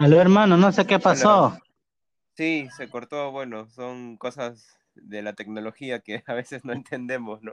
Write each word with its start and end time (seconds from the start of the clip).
Aló, 0.00 0.18
hermano, 0.18 0.56
no 0.56 0.72
sé 0.72 0.86
qué 0.86 0.98
pasó. 0.98 1.48
Hola. 1.48 1.62
Sí, 2.34 2.66
se 2.74 2.88
cortó, 2.88 3.32
bueno, 3.32 3.68
son 3.68 4.16
cosas 4.16 4.78
de 4.94 5.20
la 5.20 5.34
tecnología 5.34 6.00
que 6.00 6.22
a 6.26 6.32
veces 6.32 6.64
no 6.64 6.72
entendemos, 6.72 7.42
¿no? 7.42 7.52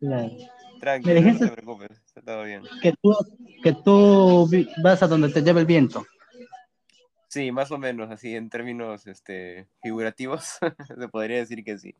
Claro. 0.00 0.32
Tranquilo, 0.80 1.20
no 1.20 1.38
te 1.38 1.48
preocupes, 1.52 2.02
está 2.04 2.22
todo 2.22 2.42
bien. 2.42 2.64
que 2.82 2.92
tú, 3.00 3.14
que 3.62 3.72
tú 3.72 4.50
vas 4.82 5.00
a 5.04 5.06
donde 5.06 5.28
te 5.28 5.42
lleve 5.42 5.60
el 5.60 5.66
viento. 5.66 6.04
Sí, 7.28 7.52
más 7.52 7.70
o 7.70 7.78
menos, 7.78 8.10
así 8.10 8.34
en 8.34 8.50
términos 8.50 9.06
este, 9.06 9.68
figurativos, 9.80 10.58
se 10.98 11.08
podría 11.08 11.36
decir 11.36 11.62
que 11.62 11.78
sí. 11.78 11.94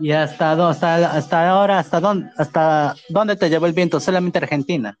¿Y 0.00 0.10
hasta, 0.10 0.68
hasta, 0.68 1.12
hasta 1.12 1.48
ahora, 1.48 1.78
hasta 1.78 2.00
dónde, 2.00 2.28
hasta 2.36 2.96
dónde 3.08 3.36
te 3.36 3.48
llevó 3.48 3.66
el 3.66 3.72
viento? 3.72 4.00
Solamente 4.00 4.38
Argentina. 4.38 4.98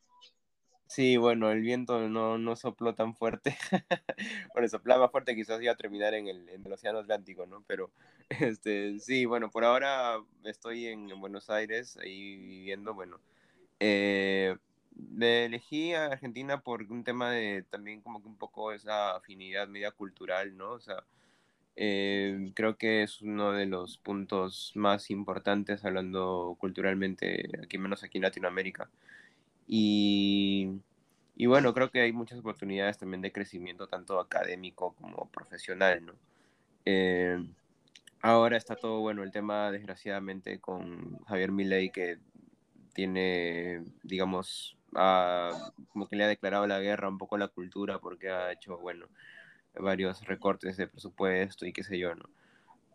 Sí, 0.86 1.16
bueno, 1.16 1.50
el 1.50 1.62
viento 1.62 2.08
no, 2.08 2.38
no 2.38 2.56
sopló 2.56 2.94
tan 2.94 3.14
fuerte. 3.14 3.56
Bueno, 4.54 4.68
soplaba 4.68 5.10
fuerte, 5.10 5.34
quizás 5.34 5.60
iba 5.62 5.72
a 5.72 5.76
terminar 5.76 6.14
en 6.14 6.28
el, 6.28 6.48
en 6.48 6.64
el 6.64 6.72
Océano 6.72 7.00
Atlántico, 7.00 7.46
¿no? 7.46 7.62
Pero, 7.66 7.90
este, 8.30 8.98
sí, 9.00 9.26
bueno, 9.26 9.50
por 9.50 9.64
ahora 9.64 10.18
estoy 10.44 10.86
en, 10.86 11.10
en 11.10 11.20
Buenos 11.20 11.50
Aires, 11.50 11.96
ahí 11.98 12.36
viviendo, 12.36 12.94
bueno. 12.94 13.20
Eh, 13.80 14.56
me 14.96 15.44
elegí 15.46 15.92
a 15.94 16.06
Argentina 16.06 16.60
por 16.62 16.82
un 16.84 17.04
tema 17.04 17.30
de 17.30 17.64
también 17.70 18.00
como 18.00 18.22
que 18.22 18.28
un 18.28 18.36
poco 18.36 18.72
esa 18.72 19.16
afinidad 19.16 19.68
media 19.68 19.90
cultural, 19.90 20.56
¿no? 20.56 20.72
O 20.72 20.80
sea, 20.80 21.04
eh, 21.76 22.52
creo 22.54 22.78
que 22.78 23.02
es 23.02 23.20
uno 23.20 23.52
de 23.52 23.66
los 23.66 23.98
puntos 23.98 24.72
más 24.74 25.10
importantes 25.10 25.84
hablando 25.84 26.56
culturalmente, 26.58 27.50
aquí 27.62 27.78
menos 27.78 28.02
aquí 28.02 28.18
en 28.18 28.22
Latinoamérica. 28.22 28.88
Y, 29.66 30.80
y 31.36 31.46
bueno, 31.46 31.74
creo 31.74 31.90
que 31.90 32.00
hay 32.00 32.12
muchas 32.12 32.38
oportunidades 32.38 32.98
también 32.98 33.22
de 33.22 33.32
crecimiento, 33.32 33.88
tanto 33.88 34.20
académico 34.20 34.94
como 34.94 35.28
profesional, 35.30 36.06
¿no? 36.06 36.14
Eh, 36.84 37.38
ahora 38.22 38.56
está 38.56 38.76
todo 38.76 39.00
bueno 39.00 39.22
el 39.22 39.32
tema, 39.32 39.70
desgraciadamente, 39.72 40.60
con 40.60 41.18
Javier 41.24 41.52
Milei, 41.52 41.90
que 41.90 42.18
tiene, 42.94 43.84
digamos, 44.02 44.78
ah, 44.94 45.72
como 45.88 46.08
que 46.08 46.16
le 46.16 46.24
ha 46.24 46.28
declarado 46.28 46.66
la 46.66 46.80
guerra 46.80 47.08
un 47.08 47.18
poco 47.18 47.36
a 47.36 47.38
la 47.38 47.48
cultura 47.48 47.98
porque 47.98 48.30
ha 48.30 48.52
hecho, 48.52 48.78
bueno, 48.78 49.08
varios 49.74 50.24
recortes 50.26 50.76
de 50.76 50.88
presupuesto 50.88 51.66
y 51.66 51.72
qué 51.72 51.82
sé 51.84 51.98
yo, 51.98 52.14
¿no? 52.14 52.30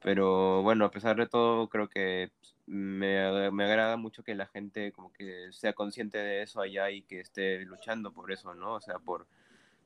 Pero 0.02 0.62
bueno, 0.64 0.86
a 0.86 0.92
pesar 0.92 1.16
de 1.18 1.28
todo, 1.28 1.70
creo 1.70 1.88
que 1.90 2.32
me, 2.66 3.20
ag- 3.20 3.52
me 3.52 3.66
agrada 3.66 3.98
mucho 3.98 4.24
que 4.24 4.36
la 4.36 4.48
gente 4.48 4.92
como 4.92 5.14
que 5.14 5.50
sea 5.54 5.74
consciente 5.74 6.18
de 6.18 6.42
eso 6.44 6.62
allá 6.62 6.90
y 6.92 7.04
que 7.04 7.20
esté 7.20 7.60
luchando 7.66 8.12
por 8.14 8.32
eso, 8.32 8.54
¿no? 8.56 8.76
O 8.76 8.82
sea, 8.82 9.00
por, 9.00 9.28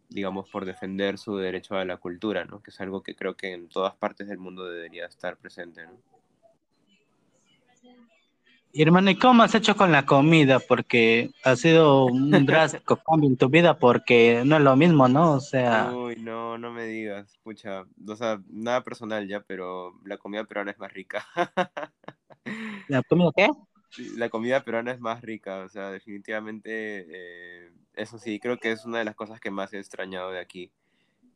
digamos, 0.10 0.50
por 0.50 0.66
defender 0.66 1.18
su 1.20 1.38
derecho 1.38 1.76
a 1.78 1.86
la 1.86 1.98
cultura, 1.98 2.46
¿no? 2.46 2.62
Que 2.64 2.72
es 2.72 2.82
algo 2.82 3.04
que 3.04 3.16
creo 3.16 3.36
que 3.38 3.54
en 3.54 3.70
todas 3.70 3.96
partes 3.96 4.28
del 4.30 4.40
mundo 4.40 4.66
debería 4.70 5.08
estar 5.08 5.38
presente, 5.38 5.86
¿no? 5.88 6.15
Y 8.78 8.81
hermano, 8.81 9.09
¿y 9.09 9.16
cómo 9.16 9.42
has 9.42 9.56
hecho 9.56 9.78
con 9.78 9.94
la 9.94 10.06
comida? 10.06 10.59
Porque 10.59 11.30
ha 11.45 11.56
sido 11.56 12.08
un 12.08 12.30
drástico 12.45 12.98
cambio 12.98 13.30
en 13.30 13.38
tu 13.38 13.48
vida 13.48 13.80
porque 13.80 14.44
no 14.45 14.58
es 14.58 14.64
lo 14.64 14.76
mismo, 14.76 15.08
¿no? 15.08 15.31
O 15.31 15.40
sea, 15.40 15.94
Uy, 15.95 16.18
no, 16.18 16.58
no 16.58 16.73
me 16.73 16.86
digas, 16.86 17.40
pucha, 17.42 17.86
o 18.06 18.16
sea, 18.18 18.42
nada 18.50 18.84
personal 18.84 19.30
ya, 19.30 19.40
pero 19.40 19.94
la 20.03 20.18
comida 20.18 20.44
peruana 20.44 20.72
es 20.72 20.78
más 20.78 20.92
rica. 20.92 21.26
¿la 22.90 23.02
comida 23.03 23.30
qué? 23.34 23.48
La 24.18 24.28
comida 24.28 24.62
peruana 24.66 24.92
es 24.92 25.00
más 25.00 25.22
rica, 25.22 25.59
o 25.59 25.70
sea, 25.70 25.90
definitivamente, 25.90 27.06
eh, 27.08 27.72
eso 27.94 28.20
sí, 28.20 28.42
creo 28.42 28.58
que 28.58 28.73
es 28.73 28.84
una 28.84 28.98
de 28.98 29.06
las 29.06 29.16
cosas 29.16 29.40
que 29.40 29.52
más 29.52 29.72
he 29.72 29.80
extrañado 29.80 30.31
de 30.31 30.40
aquí, 30.42 30.70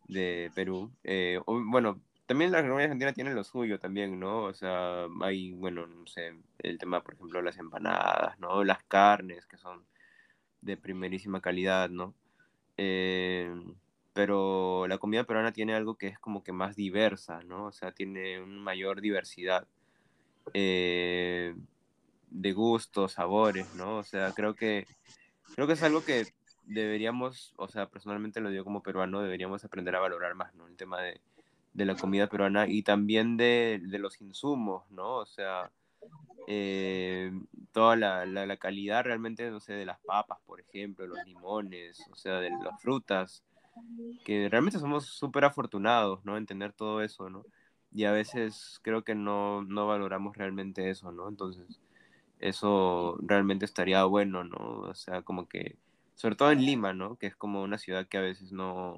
de 0.10 0.52
Perú. 0.56 0.92
Eh, 1.06 1.40
bueno, 1.48 2.02
también 2.30 2.52
la 2.52 2.62
comida 2.62 2.84
argentina 2.84 3.12
tiene 3.12 3.34
lo 3.34 3.44
suyo 3.44 3.80
también, 3.80 4.20
¿no? 4.20 4.44
O 4.44 4.54
sea, 4.54 5.08
hay, 5.22 5.52
bueno, 5.54 5.88
no 5.88 6.06
sé, 6.06 6.36
el 6.60 6.78
tema, 6.78 7.02
por 7.02 7.16
ejemplo, 7.16 7.42
las 7.42 7.58
empanadas, 7.58 8.40
¿no? 8.40 8.64
Las 8.64 8.84
carnes, 8.84 9.48
que 9.48 9.58
son 9.58 9.84
de 10.62 10.78
primerísima 10.78 11.42
calidad, 11.42 11.90
¿no? 11.90 12.14
Eh, 12.78 13.52
pero 14.14 14.86
la 14.88 15.00
comida 15.00 15.24
peruana 15.24 15.54
tiene 15.54 15.74
algo 15.74 15.96
que 15.98 16.06
es 16.06 16.20
como 16.20 16.44
que 16.44 16.52
más 16.52 16.76
diversa, 16.76 17.42
¿no? 17.42 17.66
O 17.66 17.72
sea, 17.72 17.94
tiene 17.94 18.40
una 18.40 18.62
mayor 18.62 19.02
diversidad 19.02 19.68
eh, 20.54 21.56
de 22.30 22.54
gustos, 22.54 23.14
sabores, 23.14 23.74
¿no? 23.74 23.98
O 23.98 24.04
sea, 24.04 24.34
creo 24.34 24.54
que, 24.54 24.86
creo 25.56 25.66
que 25.66 25.74
es 25.74 25.82
algo 25.82 26.06
que 26.06 26.28
deberíamos, 26.66 27.56
o 27.58 27.68
sea, 27.68 27.90
personalmente 27.90 28.40
lo 28.40 28.52
digo 28.52 28.66
como 28.66 28.84
peruano, 28.84 29.20
deberíamos 29.20 29.66
aprender 29.66 29.96
a 29.96 30.00
valorar 30.00 30.36
más, 30.36 30.54
¿no? 30.54 30.68
El 30.68 30.78
tema 30.78 31.02
de, 31.02 31.20
de 31.74 31.86
la 31.86 31.96
comida 31.96 32.28
peruana 32.28 32.68
y 32.68 32.84
también 32.84 33.38
de, 33.38 33.82
de 33.84 34.00
los 34.00 34.22
insumos, 34.22 34.90
¿no? 34.92 35.18
O 35.18 35.26
sea, 35.26 35.72
eh, 36.48 37.32
toda 37.72 37.96
la, 37.96 38.26
la, 38.26 38.58
calidad 38.58 39.04
realmente, 39.04 39.50
no 39.52 39.60
sé, 39.60 39.74
de 39.74 39.86
las 39.86 40.00
papas, 40.00 40.40
por 40.46 40.60
ejemplo, 40.60 41.06
los 41.06 41.24
limones, 41.26 42.00
o 42.12 42.16
sea, 42.16 42.40
de 42.40 42.50
las 42.50 42.82
frutas, 42.82 43.44
que 44.26 44.50
realmente 44.50 44.80
somos 44.80 45.06
súper 45.06 45.46
afortunados, 45.46 46.26
¿no? 46.26 46.38
En 46.38 46.46
tener 46.46 46.74
todo 46.74 47.02
eso, 47.02 47.30
¿no? 47.30 47.46
Y 47.94 48.06
a 48.06 48.12
veces 48.12 48.80
creo 48.84 49.04
que 49.04 49.16
no, 49.16 49.64
no 49.64 49.88
valoramos 49.88 50.36
realmente 50.38 50.90
eso, 50.90 51.12
¿no? 51.12 51.30
Entonces, 51.30 51.80
eso 52.40 53.18
realmente 53.22 53.66
estaría 53.66 54.04
bueno, 54.06 54.44
¿no? 54.44 54.82
O 54.82 54.96
sea, 54.96 55.22
como 55.22 55.48
que, 55.48 55.78
sobre 56.16 56.36
todo 56.36 56.52
en 56.52 56.66
Lima, 56.66 56.94
¿no? 56.94 57.18
Que 57.18 57.28
es 57.28 57.36
como 57.36 57.62
una 57.62 57.78
ciudad 57.78 58.08
que 58.08 58.18
a 58.18 58.22
veces 58.22 58.52
no, 58.52 58.98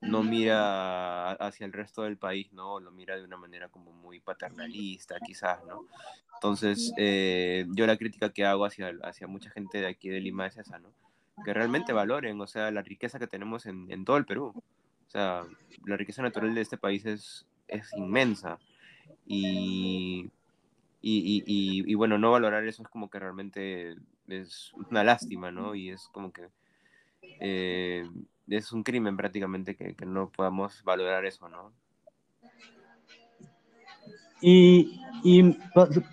no 0.00 0.22
mira 0.22 1.32
hacia 1.32 1.66
el 1.66 1.72
resto 1.72 2.02
del 2.02 2.18
país, 2.18 2.52
¿no? 2.52 2.80
Lo 2.80 2.90
mira 2.90 3.16
de 3.16 3.24
una 3.24 3.36
manera 3.36 3.68
como 3.68 3.92
muy 3.92 4.20
paternalista, 4.20 5.18
quizás, 5.20 5.64
¿no? 5.64 5.86
Entonces, 6.34 6.92
eh, 6.98 7.66
yo 7.70 7.86
la 7.86 7.96
crítica 7.96 8.32
que 8.32 8.44
hago 8.44 8.66
hacia, 8.66 8.92
hacia 9.02 9.26
mucha 9.26 9.50
gente 9.50 9.78
de 9.78 9.86
aquí 9.86 10.08
de 10.08 10.20
Lima 10.20 10.46
es 10.46 10.58
esa, 10.58 10.78
¿no? 10.78 10.90
Que 11.44 11.54
realmente 11.54 11.92
valoren, 11.92 12.40
o 12.40 12.46
sea, 12.46 12.70
la 12.70 12.82
riqueza 12.82 13.18
que 13.18 13.26
tenemos 13.26 13.66
en, 13.66 13.90
en 13.90 14.04
todo 14.04 14.18
el 14.18 14.26
Perú. 14.26 14.52
O 15.06 15.10
sea, 15.10 15.42
la 15.86 15.96
riqueza 15.96 16.22
natural 16.22 16.54
de 16.54 16.60
este 16.60 16.76
país 16.76 17.06
es, 17.06 17.46
es 17.68 17.92
inmensa. 17.94 18.58
Y, 19.26 20.30
y, 21.00 21.18
y, 21.18 21.44
y, 21.46 21.90
y 21.90 21.94
bueno, 21.94 22.18
no 22.18 22.30
valorar 22.30 22.64
eso 22.66 22.82
es 22.82 22.88
como 22.88 23.08
que 23.10 23.18
realmente 23.18 23.96
es 24.28 24.72
una 24.90 25.04
lástima, 25.04 25.50
¿no? 25.50 25.74
Y 25.74 25.90
es 25.90 26.08
como 26.12 26.32
que 26.32 26.48
eh, 27.40 28.08
es 28.48 28.72
un 28.72 28.82
crimen 28.82 29.16
prácticamente 29.16 29.74
que, 29.76 29.94
que 29.94 30.06
no 30.06 30.30
podamos 30.30 30.82
valorar 30.84 31.24
eso, 31.24 31.48
¿no? 31.48 31.72
Y, 34.40 35.00
y 35.22 35.56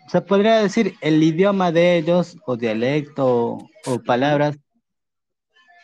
se 0.07 0.21
podría 0.21 0.61
decir 0.61 0.95
el 1.01 1.21
idioma 1.21 1.71
de 1.71 1.97
ellos, 1.97 2.37
o 2.45 2.55
dialecto, 2.55 3.57
o 3.85 3.99
palabras, 4.05 4.57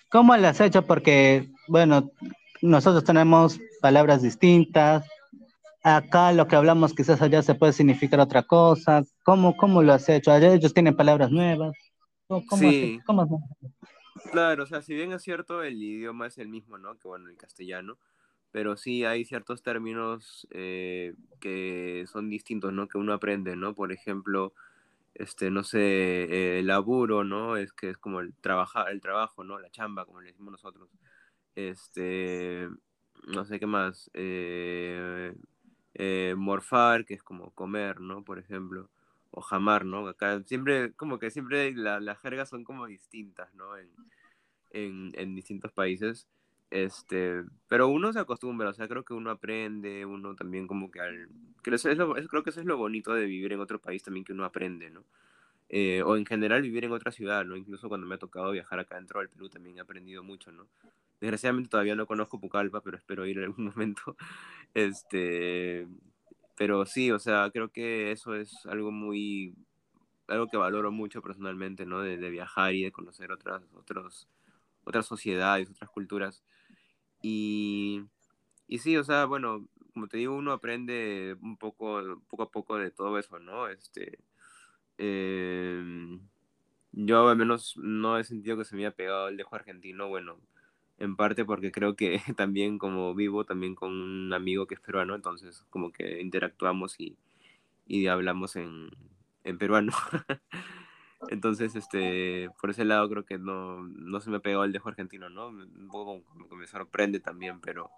¿cómo 0.10 0.36
lo 0.38 0.48
has 0.48 0.62
hecho? 0.62 0.86
Porque, 0.86 1.50
bueno, 1.68 2.10
nosotros 2.62 3.04
tenemos 3.04 3.60
palabras 3.82 4.22
distintas. 4.22 5.06
Acá 5.84 6.32
lo 6.32 6.48
que 6.48 6.56
hablamos 6.56 6.94
quizás 6.94 7.22
allá 7.22 7.42
se 7.42 7.56
puede 7.56 7.74
significar 7.74 8.20
otra 8.20 8.44
cosa. 8.44 9.04
¿Cómo, 9.24 9.56
cómo 9.58 9.82
lo 9.82 9.94
has 9.94 10.08
hecho? 10.10 10.32
Allá 10.32 10.54
ellos 10.54 10.74
tienen 10.74 10.96
palabras 10.96 11.32
nuevas. 11.32 11.74
¿Cómo, 12.28 12.46
cómo? 12.46 12.62
Sí, 12.62 13.00
¿Cómo? 13.06 13.44
Claro, 14.32 14.64
o 14.64 14.66
sea, 14.68 14.82
si 14.82 14.94
bien 14.94 15.12
es 15.14 15.24
cierto, 15.24 15.64
el 15.64 15.82
idioma 15.82 16.28
es 16.28 16.38
el 16.38 16.48
mismo, 16.48 16.78
¿no? 16.78 16.98
Que 16.98 17.08
bueno, 17.08 17.30
el 17.30 17.38
castellano, 17.38 17.98
pero 18.52 18.78
sí 18.78 19.06
hay 19.06 19.26
ciertos 19.26 19.62
términos 19.64 20.48
eh, 20.52 21.16
que 21.40 22.06
son 22.12 22.30
distintos, 22.30 22.74
¿no? 22.74 22.88
Que 22.88 22.98
uno 22.98 23.14
aprende, 23.14 23.56
¿no? 23.56 23.76
Por 23.76 23.92
ejemplo, 23.92 24.54
este, 25.16 25.52
no 25.52 25.64
sé, 25.64 26.60
eh, 26.60 26.64
laburo, 26.64 27.24
¿no? 27.24 27.58
Es 27.58 27.74
que 27.74 27.90
es 27.92 27.98
como 27.98 28.22
el 28.22 28.34
trabajar, 28.36 28.90
el 28.92 29.02
trabajo, 29.02 29.44
¿no? 29.44 29.60
La 29.60 29.70
chamba, 29.72 30.06
como 30.06 30.22
le 30.22 30.28
decimos 30.30 30.52
nosotros. 30.54 30.90
Este, 31.56 32.70
no 33.28 33.46
sé 33.46 33.60
qué 33.60 33.68
más. 33.68 34.10
eh, 34.14 35.34
eh, 35.96 36.36
morfar, 36.38 37.06
que 37.06 37.16
es 37.16 37.24
como 37.24 37.52
comer, 37.54 38.02
¿no? 38.02 38.24
Por 38.24 38.40
ejemplo. 38.40 38.90
O 39.40 39.42
jamar, 39.42 39.86
¿no? 39.86 40.08
Acá 40.08 40.42
siempre, 40.46 40.94
como 40.96 41.20
que 41.20 41.30
siempre 41.32 41.74
la- 41.76 42.00
las 42.00 42.20
jergas 42.22 42.50
son 42.50 42.64
como 42.64 42.88
distintas, 42.88 43.54
¿no? 43.54 43.78
En, 43.78 43.90
en, 44.72 45.12
en 45.16 45.36
distintos 45.36 45.72
países. 45.74 46.28
Este, 46.70 47.44
pero 47.68 47.88
uno 47.88 48.12
se 48.14 48.20
acostumbra, 48.20 48.70
o 48.70 48.74
sea, 48.74 48.88
creo 48.90 49.06
que 49.06 49.14
uno 49.14 49.32
aprende, 49.32 50.06
uno 50.06 50.36
también 50.36 50.68
como 50.68 50.92
que 50.92 51.00
al... 51.02 51.30
Creo, 51.64 51.76
eso 51.76 51.90
es 51.92 51.98
lo- 51.98 52.14
creo 52.16 52.44
que 52.44 52.50
eso 52.52 52.60
es 52.62 52.66
lo 52.66 52.78
bonito 52.78 53.14
de 53.14 53.26
vivir 53.26 53.54
en 53.54 53.62
otro 53.62 53.80
país 53.80 54.04
también, 54.04 54.26
que 54.26 54.34
uno 54.34 54.46
aprende, 54.46 54.90
¿no? 54.90 55.06
Eh, 55.70 56.02
o 56.04 56.16
en 56.18 56.26
general 56.26 56.62
vivir 56.62 56.86
en 56.86 56.94
otra 56.94 57.12
ciudad, 57.12 57.46
¿no? 57.46 57.56
Incluso 57.58 57.90
cuando 57.90 58.08
me 58.08 58.16
ha 58.16 58.20
tocado 58.20 58.52
viajar 58.52 58.80
acá 58.80 58.96
dentro 58.96 59.20
del 59.20 59.30
Perú 59.30 59.50
también 59.50 59.78
he 59.78 59.82
aprendido 59.82 60.24
mucho, 60.24 60.52
¿no? 60.52 60.68
Desgraciadamente 61.22 61.70
todavía 61.70 61.96
no 61.96 62.08
conozco 62.08 62.40
Pucallpa, 62.40 62.82
pero 62.82 62.98
espero 62.98 63.26
ir 63.26 63.40
en 63.40 63.46
algún 63.46 63.66
momento. 63.76 64.16
Este, 64.74 65.88
pero 66.58 66.86
sí, 66.88 67.12
o 67.12 67.20
sea, 67.20 67.52
creo 67.52 67.72
que 67.72 68.12
eso 68.12 68.36
es 68.36 68.66
algo 68.66 68.92
muy, 68.92 69.56
algo 70.28 70.48
que 70.48 70.58
valoro 70.58 70.92
mucho 70.92 71.22
personalmente, 71.22 71.86
¿no? 71.86 72.02
De, 72.02 72.18
viajar 72.30 72.74
y 72.76 72.84
de 72.84 72.92
conocer 72.92 73.32
otras, 73.32 73.64
otros, 73.76 74.28
otras 74.84 75.06
sociedades, 75.06 75.70
otras 75.70 75.90
culturas. 75.92 76.44
Y, 77.22 78.04
y 78.68 78.80
sí, 78.80 78.98
o 78.98 79.04
sea, 79.04 79.26
bueno, 79.26 79.68
como 79.94 80.08
te 80.08 80.18
digo, 80.18 80.36
uno 80.36 80.52
aprende 80.52 81.38
un 81.42 81.58
poco, 81.58 82.22
poco 82.30 82.44
a 82.44 82.52
poco 82.52 82.78
de 82.78 82.92
todo 82.92 83.20
eso, 83.20 83.40
¿no? 83.40 83.68
Este, 83.68 84.20
em, 84.98 86.20
yo 86.92 87.30
al 87.30 87.38
menos 87.38 87.78
no 87.78 88.18
he 88.18 88.24
sentido 88.24 88.58
que 88.58 88.66
se 88.66 88.76
me 88.76 88.84
haya 88.86 88.96
pegado 88.96 89.28
el 89.28 89.38
dejo 89.38 89.56
argentino, 89.56 90.08
bueno, 90.10 90.40
en 91.00 91.16
parte 91.16 91.46
porque 91.46 91.72
creo 91.72 91.96
que 91.96 92.20
también 92.38 92.78
como 92.78 93.14
vivo 93.16 93.46
también 93.46 93.76
con 93.76 93.92
un 93.92 94.34
amigo 94.34 94.68
que 94.68 94.76
es 94.76 94.82
peruano, 94.82 95.16
entonces 95.16 95.66
como 95.70 95.92
que 95.92 96.22
interactuamos 96.22 97.00
y, 97.00 97.18
y 97.86 98.08
hablamos 98.08 98.56
en, 98.56 98.90
en 99.44 99.58
peruano. 99.58 99.92
entonces, 101.30 101.76
este, 101.76 102.50
por 102.60 102.70
ese 102.70 102.86
lado 102.86 103.10
creo 103.10 103.26
que 103.26 103.38
no, 103.38 103.84
no 103.84 104.20
se 104.20 104.30
me 104.30 104.40
pegó 104.40 104.64
el 104.64 104.74
dejo 104.74 104.90
argentino, 104.90 105.30
¿no? 105.30 105.48
Un 105.50 105.90
poco 105.92 106.24
como 106.24 106.50
que 106.50 106.56
me 106.56 106.68
sorprende 106.68 107.20
también, 107.20 107.60
pero 107.62 107.90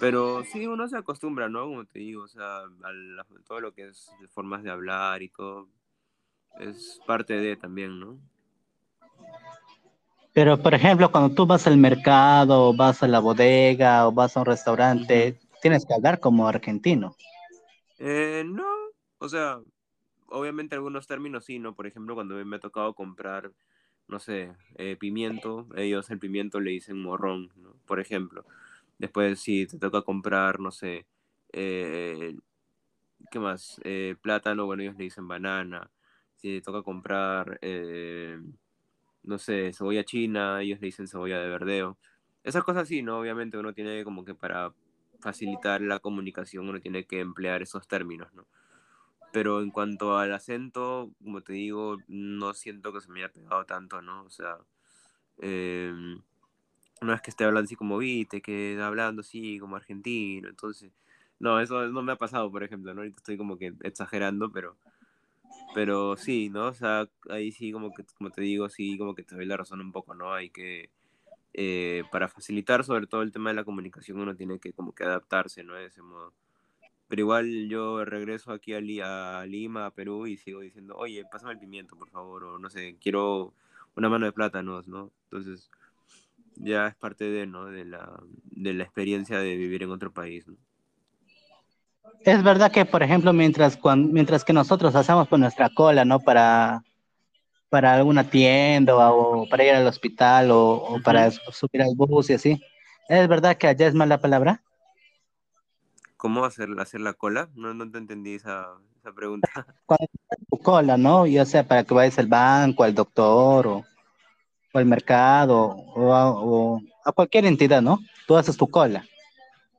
pero 0.00 0.44
sí, 0.44 0.66
uno 0.66 0.86
se 0.86 0.96
acostumbra, 0.96 1.48
¿no? 1.48 1.64
Como 1.64 1.84
te 1.86 2.00
digo, 2.00 2.22
o 2.22 2.28
sea, 2.28 2.58
a 2.58 3.26
todo 3.46 3.60
lo 3.60 3.72
que 3.72 3.88
es 3.88 4.10
formas 4.30 4.62
de 4.62 4.70
hablar 4.70 5.22
y 5.22 5.28
todo, 5.28 5.68
es 6.60 7.00
parte 7.06 7.34
de 7.34 7.56
también, 7.56 7.98
¿no? 7.98 8.18
Pero, 10.38 10.56
por 10.56 10.72
ejemplo, 10.72 11.10
cuando 11.10 11.34
tú 11.34 11.46
vas 11.46 11.66
al 11.66 11.78
mercado, 11.78 12.72
vas 12.72 13.02
a 13.02 13.08
la 13.08 13.18
bodega 13.18 14.06
o 14.06 14.12
vas 14.12 14.36
a 14.36 14.40
un 14.40 14.46
restaurante, 14.46 15.36
tienes 15.60 15.84
que 15.84 15.94
hablar 15.94 16.20
como 16.20 16.46
argentino. 16.46 17.16
Eh, 17.98 18.44
no, 18.46 18.64
o 19.18 19.28
sea, 19.28 19.58
obviamente 20.28 20.76
algunos 20.76 21.08
términos 21.08 21.44
sí, 21.44 21.58
¿no? 21.58 21.74
Por 21.74 21.88
ejemplo, 21.88 22.14
cuando 22.14 22.36
me 22.36 22.54
ha 22.54 22.60
tocado 22.60 22.94
comprar, 22.94 23.50
no 24.06 24.20
sé, 24.20 24.52
eh, 24.76 24.94
pimiento, 24.94 25.66
ellos 25.74 26.08
el 26.08 26.20
pimiento 26.20 26.60
le 26.60 26.70
dicen 26.70 27.02
morrón, 27.02 27.50
¿no? 27.56 27.74
Por 27.84 27.98
ejemplo. 27.98 28.44
Después, 28.96 29.40
si 29.40 29.66
te 29.66 29.76
toca 29.76 30.02
comprar, 30.02 30.60
no 30.60 30.70
sé, 30.70 31.04
eh, 31.52 32.36
¿qué 33.32 33.40
más? 33.40 33.80
Eh, 33.82 34.14
plátano, 34.22 34.66
bueno, 34.66 34.84
ellos 34.84 34.96
le 34.98 35.02
dicen 35.02 35.26
banana. 35.26 35.90
Si 36.36 36.60
te 36.60 36.62
toca 36.62 36.82
comprar, 36.84 37.58
eh, 37.60 38.38
no 39.28 39.38
sé, 39.38 39.72
cebolla 39.74 40.04
china, 40.04 40.62
ellos 40.62 40.80
le 40.80 40.86
dicen 40.86 41.06
cebolla 41.06 41.38
de 41.40 41.48
verdeo. 41.48 41.98
Esas 42.44 42.64
cosas 42.64 42.88
sí, 42.88 43.02
¿no? 43.02 43.18
Obviamente 43.20 43.58
uno 43.58 43.74
tiene 43.74 44.04
como 44.04 44.24
que 44.24 44.34
para 44.34 44.72
facilitar 45.20 45.80
la 45.82 45.98
comunicación 46.00 46.68
uno 46.68 46.80
tiene 46.80 47.04
que 47.04 47.20
emplear 47.20 47.62
esos 47.62 47.86
términos, 47.86 48.32
¿no? 48.34 48.46
Pero 49.32 49.60
en 49.60 49.70
cuanto 49.70 50.16
al 50.16 50.32
acento, 50.32 51.12
como 51.22 51.42
te 51.42 51.52
digo, 51.52 51.98
no 52.08 52.54
siento 52.54 52.92
que 52.92 53.00
se 53.02 53.10
me 53.10 53.20
haya 53.20 53.32
pegado 53.32 53.64
tanto, 53.66 54.00
¿no? 54.00 54.24
O 54.24 54.30
sea, 54.30 54.58
em, 55.38 56.20
no 57.02 57.12
es 57.14 57.20
que 57.22 57.30
esté 57.30 57.44
hablando 57.44 57.66
así 57.66 57.76
como 57.76 57.98
viste, 57.98 58.40
que 58.42 58.78
hablando 58.82 59.20
así 59.22 59.58
como 59.58 59.76
argentino, 59.76 60.48
entonces, 60.48 60.92
no, 61.38 61.60
eso 61.60 61.86
no 61.88 62.02
me 62.02 62.12
ha 62.12 62.16
pasado, 62.16 62.50
por 62.50 62.62
ejemplo, 62.64 62.94
¿no? 62.94 63.02
Ahorita 63.02 63.18
estoy 63.18 63.36
como 63.38 63.58
que 63.58 63.74
exagerando, 63.82 64.50
pero, 64.52 64.76
pero 65.74 66.16
sí, 66.16 66.50
¿no? 66.50 66.66
O 66.68 66.74
sea, 66.74 67.08
ahí 67.30 67.52
sí 67.52 67.72
como 67.72 67.92
que, 67.92 68.04
como 68.16 68.30
te 68.30 68.42
digo, 68.42 68.68
sí 68.68 68.98
como 68.98 69.14
que 69.14 69.24
te 69.24 69.34
doy 69.34 69.46
la 69.46 69.56
razón 69.56 69.80
un 69.80 69.92
poco, 69.92 70.14
¿no? 70.14 70.32
Hay 70.32 70.50
que, 70.50 70.90
eh, 71.54 72.04
para 72.12 72.28
facilitar 72.28 72.84
sobre 72.84 73.06
todo 73.06 73.22
el 73.22 73.32
tema 73.32 73.50
de 73.50 73.56
la 73.56 73.64
comunicación, 73.64 74.20
uno 74.20 74.36
tiene 74.36 74.58
que 74.60 74.72
como 74.72 74.94
que 74.94 75.04
adaptarse, 75.04 75.64
¿no? 75.64 75.74
De 75.74 75.86
ese 75.86 76.02
modo. 76.02 76.34
Pero 77.08 77.22
igual 77.22 77.68
yo 77.68 78.04
regreso 78.04 78.52
aquí 78.52 78.74
a, 78.74 79.40
a 79.40 79.46
Lima, 79.46 79.86
a 79.86 79.90
Perú, 79.94 80.26
y 80.26 80.36
sigo 80.36 80.60
diciendo, 80.60 80.96
oye, 80.96 81.24
pásame 81.30 81.52
el 81.52 81.58
pimiento, 81.58 81.96
por 81.96 82.10
favor, 82.10 82.44
o 82.44 82.58
no 82.58 82.70
sé, 82.70 82.96
quiero 83.00 83.54
una 83.96 84.08
mano 84.08 84.26
de 84.26 84.32
plátanos, 84.32 84.88
¿no? 84.88 85.12
Entonces, 85.24 85.70
ya 86.56 86.88
es 86.88 86.94
parte 86.96 87.24
de, 87.24 87.46
¿no? 87.46 87.66
de, 87.66 87.84
la, 87.84 88.20
de 88.44 88.74
la 88.74 88.84
experiencia 88.84 89.38
de 89.38 89.56
vivir 89.56 89.82
en 89.82 89.90
otro 89.90 90.12
país. 90.12 90.46
¿no? 90.46 90.56
Es 92.24 92.42
verdad 92.42 92.70
que, 92.70 92.84
por 92.84 93.02
ejemplo, 93.02 93.32
mientras, 93.32 93.76
cuando, 93.76 94.12
mientras 94.12 94.44
que 94.44 94.52
nosotros 94.52 94.94
hacemos 94.94 95.28
por 95.28 95.38
nuestra 95.38 95.68
cola, 95.74 96.04
¿no? 96.04 96.20
Para, 96.20 96.82
para 97.68 97.94
alguna 97.94 98.24
tienda 98.24 99.10
o 99.12 99.48
para 99.48 99.64
ir 99.64 99.74
al 99.74 99.86
hospital 99.86 100.50
o, 100.50 100.74
o 100.74 101.02
para 101.02 101.30
subir 101.30 101.82
al 101.82 101.94
bus 101.94 102.30
y 102.30 102.34
así, 102.34 102.62
¿es 103.08 103.28
verdad 103.28 103.56
que 103.56 103.68
allá 103.68 103.86
es 103.86 103.94
mala 103.94 104.20
palabra? 104.20 104.62
¿Cómo 106.16 106.44
hacer, 106.44 106.68
hacer 106.78 107.00
la 107.00 107.12
cola? 107.12 107.48
No, 107.54 107.74
no 107.74 107.90
te 107.90 107.98
entendí 107.98 108.34
esa, 108.34 108.66
esa 108.98 109.12
pregunta. 109.12 109.48
Cuando 109.86 110.06
tu 110.50 110.58
cola, 110.58 110.96
¿no? 110.96 111.26
Ya 111.26 111.44
sea 111.44 111.66
para 111.66 111.84
que 111.84 111.94
vayas 111.94 112.18
al 112.18 112.26
banco, 112.26 112.82
al 112.82 112.94
doctor 112.94 113.66
o 113.66 113.84
o 114.72 114.78
al 114.78 114.86
mercado 114.86 115.56
o 115.94 116.80
a, 117.04 117.12
cualquier 117.12 117.46
entidad, 117.46 117.80
¿no? 117.80 118.00
Tú 118.26 118.36
haces 118.36 118.56
tu 118.56 118.68
cola. 118.68 119.04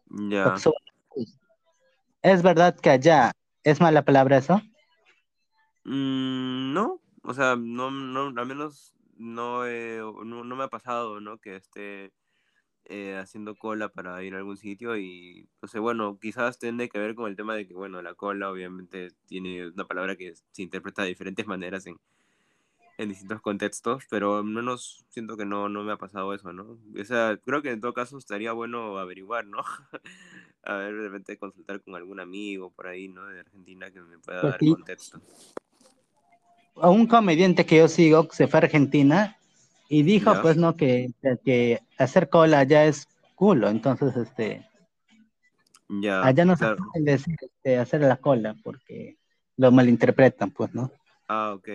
Ya. 0.10 0.56
¿Es 2.22 2.44
verdad 2.44 2.78
que 2.78 2.90
allá 2.90 3.32
es 3.64 3.80
mala 3.80 4.04
palabra 4.04 4.38
eso? 4.38 4.62
Mm, 5.86 6.74
no, 6.74 7.02
o 7.24 7.34
sea, 7.34 7.56
no, 7.56 7.92
no, 7.92 8.40
al 8.40 8.46
menos 8.46 8.94
no, 9.18 9.64
no, 9.66 10.56
me 10.56 10.64
ha 10.64 10.68
pasado, 10.68 11.22
¿no? 11.22 11.38
Que 11.40 11.56
esté 11.56 12.12
eh, 12.86 13.18
haciendo 13.18 13.56
cola 13.56 13.90
para 13.90 14.22
ir 14.24 14.36
a 14.36 14.40
algún 14.40 14.58
sitio 14.58 14.98
y, 14.98 15.50
no 15.62 15.68
sé, 15.68 15.80
bueno, 15.80 16.20
quizás 16.20 16.60
tiene 16.60 16.90
que 16.90 17.00
ver 17.00 17.16
con 17.16 17.30
el 17.30 17.38
tema 17.38 17.56
de 17.56 17.68
que, 17.68 17.74
bueno, 17.74 18.02
la 18.02 18.14
cola 18.16 18.52
obviamente 18.52 19.10
tiene 19.28 19.68
una 19.70 19.86
palabra 19.86 20.16
que 20.16 20.34
se 20.52 20.62
interpreta 20.62 21.04
de 21.04 21.10
diferentes 21.10 21.48
maneras 21.48 21.86
en, 21.88 21.98
en 23.00 23.08
distintos 23.08 23.40
contextos, 23.40 24.04
pero 24.10 24.40
al 24.40 24.44
menos 24.44 25.06
siento 25.08 25.38
que 25.38 25.46
no, 25.46 25.70
no 25.70 25.84
me 25.84 25.94
ha 25.94 25.98
pasado 25.98 26.34
eso, 26.34 26.52
¿no? 26.52 26.78
O 27.00 27.06
sea, 27.06 27.40
creo 27.46 27.62
que 27.62 27.72
en 27.72 27.80
todo 27.80 27.94
caso 27.94 28.18
estaría 28.18 28.52
bueno 28.52 28.98
averiguar, 28.98 29.46
¿no? 29.46 29.60
a 30.64 30.74
ver, 30.74 30.94
de 30.94 31.04
repente 31.04 31.38
consultar 31.38 31.82
con 31.82 31.96
algún 31.96 32.20
amigo 32.20 32.72
por 32.72 32.88
ahí, 32.88 33.08
¿no? 33.08 33.26
De 33.28 33.40
Argentina 33.40 33.90
que 33.90 34.02
me 34.02 34.20
pueda 34.20 34.42
pues 34.42 34.52
dar 34.52 34.60
contexto. 34.60 35.22
A 36.76 36.90
un 36.90 37.08
comediante 37.08 37.66
que 37.66 37.78
yo 37.78 37.88
sigo 37.88 38.28
se 38.32 38.50
fue 38.50 38.60
a 38.60 38.64
Argentina 38.64 39.38
y 39.88 40.04
dijo, 40.04 40.34
pues, 40.42 40.58
¿no? 40.58 40.76
Que, 40.76 41.10
que 41.46 41.80
hacer 41.98 42.28
cola 42.28 42.64
ya 42.64 42.84
es 42.84 43.08
culo, 43.36 43.70
entonces, 43.70 44.14
este... 44.18 44.68
Ya, 45.88 46.22
allá 46.24 46.44
no 46.44 46.58
se 46.58 46.66
puede 46.76 47.12
decir 47.14 47.36
este, 47.42 47.78
hacer 47.78 48.02
la 48.02 48.18
cola 48.18 48.56
porque 48.62 49.18
lo 49.56 49.72
malinterpretan, 49.72 50.52
pues, 50.52 50.76
¿no? 50.76 50.92
Ah, 51.30 51.54
ok. 51.56 51.70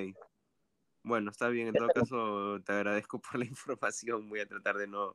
Bueno, 1.05 1.31
está 1.31 1.49
bien, 1.49 1.69
en 1.69 1.75
todo 1.75 1.89
caso 1.89 2.61
te 2.65 2.73
agradezco 2.73 3.21
por 3.31 3.39
la 3.39 3.45
información, 3.45 4.29
voy 4.29 4.41
a 4.41 4.47
tratar 4.47 4.77
de 4.77 4.87
no, 4.87 5.15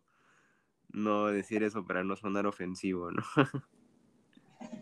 no 0.90 1.28
decir 1.28 1.64
eso 1.64 1.84
para 1.84 2.04
no 2.04 2.16
sonar 2.16 2.46
ofensivo, 2.46 3.12
¿no? 3.12 3.24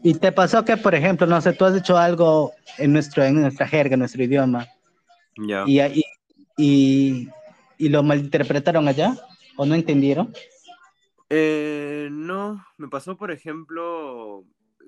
¿Y 0.03 0.15
te 0.15 0.31
pasó 0.31 0.65
que, 0.65 0.75
por 0.75 0.95
ejemplo, 0.95 1.25
no 1.27 1.39
sé, 1.39 1.53
tú 1.53 1.63
has 1.63 1.75
hecho 1.75 1.97
algo 1.97 2.51
en, 2.77 2.91
nuestro, 2.93 3.23
en 3.23 3.41
nuestra 3.41 3.67
jerga, 3.67 3.93
en 3.93 3.99
nuestro 3.99 4.23
idioma, 4.23 4.67
ya. 5.37 5.63
y, 5.65 5.79
y, 5.79 6.03
y, 6.57 7.29
y 7.77 7.89
lo 7.89 8.03
malinterpretaron 8.03 8.87
allá 8.87 9.15
o 9.55 9.65
no 9.65 9.75
entendieron? 9.75 10.33
Eh, 11.29 12.09
no, 12.11 12.65
me 12.77 12.89
pasó, 12.89 13.15
por 13.17 13.31
ejemplo, 13.31 14.43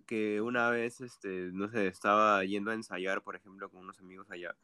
que 0.05 0.41
una 0.41 0.69
vez, 0.69 1.01
este, 1.01 1.51
no 1.53 1.69
sé, 1.69 1.87
estaba 1.87 2.43
yendo 2.43 2.71
a 2.71 2.73
ensayar, 2.73 3.21
por 3.21 3.35
ejemplo, 3.35 3.69
con 3.69 3.81
unos 3.81 3.99
amigos 3.99 4.29
allá 4.31 4.55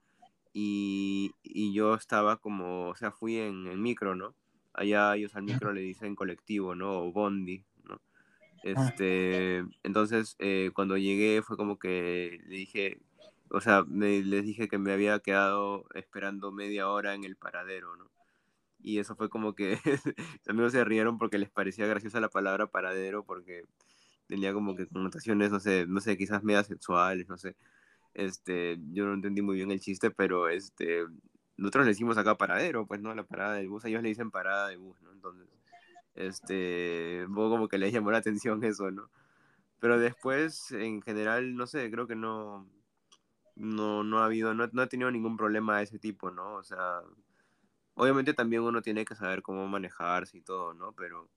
y, 0.56 1.36
y, 1.56 1.74
yo 1.74 1.96
estaba 1.96 2.38
como, 2.38 2.90
o 2.90 2.96
sea, 2.96 3.12
fui 3.12 3.38
en, 3.38 3.68
en, 3.68 3.82
micro, 3.82 4.16
¿no? 4.16 4.36
Allá 4.74 5.16
ellos 5.16 5.36
al 5.36 5.44
micro 5.44 5.74
le 5.74 5.82
dicen 5.82 6.16
colectivo, 6.16 6.76
¿no? 6.76 7.00
O 7.00 7.12
bondi, 7.12 7.64
¿no? 7.84 7.96
Ah. 7.96 8.88
Este, 8.90 9.64
entonces, 9.84 10.36
eh, 10.40 10.72
cuando 10.74 10.98
llegué 10.98 11.42
fue 11.42 11.58
como 11.58 11.80
que 11.80 12.40
le 12.48 12.58
dije, 12.58 13.00
o 13.50 13.62
sea, 13.62 13.84
me, 13.88 14.22
les 14.22 14.44
dije 14.44 14.68
que 14.68 14.78
me 14.78 14.92
había 14.92 15.20
quedado 15.20 15.86
esperando 15.94 16.52
media 16.52 16.90
hora 16.90 17.14
en 17.16 17.24
el 17.24 17.36
paradero, 17.38 17.96
¿no? 17.96 18.12
Y 18.82 19.00
eso 19.00 19.16
fue 19.16 19.30
como 19.30 19.56
que 19.56 19.80
mis 20.40 20.50
amigos 20.50 20.74
se 20.74 20.84
rieron 20.84 21.18
porque 21.18 21.38
les 21.38 21.50
parecía 21.50 21.88
graciosa 21.88 22.20
la 22.20 22.30
palabra 22.30 22.68
paradero 22.68 23.26
porque 23.26 23.64
tenía 24.28 24.54
como 24.54 24.76
que 24.76 24.88
connotaciones, 24.88 25.52
no 25.52 25.60
sé, 25.60 25.86
no 25.88 26.02
sé, 26.02 26.18
quizás 26.18 26.44
media 26.44 26.64
sexuales, 26.64 27.28
no 27.30 27.38
sé. 27.38 27.56
Este, 28.14 28.80
yo 28.92 29.06
no 29.06 29.14
entendí 29.14 29.42
muy 29.42 29.58
bien 29.58 29.72
el 29.72 29.82
chiste, 29.82 30.12
pero 30.12 30.50
este, 30.50 31.06
nosotros 31.58 31.86
le 31.86 31.92
decimos 31.92 32.18
acá 32.18 32.36
paradero, 32.38 32.86
pues, 32.86 33.02
¿no? 33.02 33.14
La 33.16 33.24
parada 33.24 33.56
del 33.56 33.70
bus, 33.70 33.86
ellos 33.86 34.04
le 34.04 34.10
dicen 34.10 34.32
parada 34.32 34.70
de 34.70 34.78
bus, 34.78 35.02
¿no? 35.02 35.12
Entonces, 35.12 35.48
este, 36.16 37.26
un 37.28 37.36
como 37.36 37.68
que 37.68 37.78
les 37.78 37.94
llamó 37.94 38.12
la 38.12 38.20
atención 38.20 38.64
eso, 38.64 38.92
¿no? 38.92 39.10
Pero 39.80 40.00
después, 40.00 40.72
en 40.72 41.02
general, 41.02 41.56
no 41.56 41.68
sé, 41.68 41.92
creo 41.92 42.08
que 42.08 42.16
no, 42.16 42.68
no, 43.56 44.04
no 44.04 44.20
ha 44.20 44.26
habido, 44.26 44.54
no, 44.54 44.68
no 44.72 44.82
ha 44.82 44.88
tenido 44.88 45.12
ningún 45.12 45.38
problema 45.38 45.78
de 45.78 45.84
ese 45.84 46.00
tipo, 46.00 46.32
¿no? 46.32 46.56
O 46.56 46.64
sea, 46.64 47.02
obviamente 47.96 48.34
también 48.34 48.64
uno 48.64 48.82
tiene 48.82 49.06
que 49.06 49.16
saber 49.16 49.42
cómo 49.42 49.68
manejarse 49.68 50.38
y 50.38 50.42
todo, 50.42 50.74
¿no? 50.74 50.94
Pero 50.94 51.30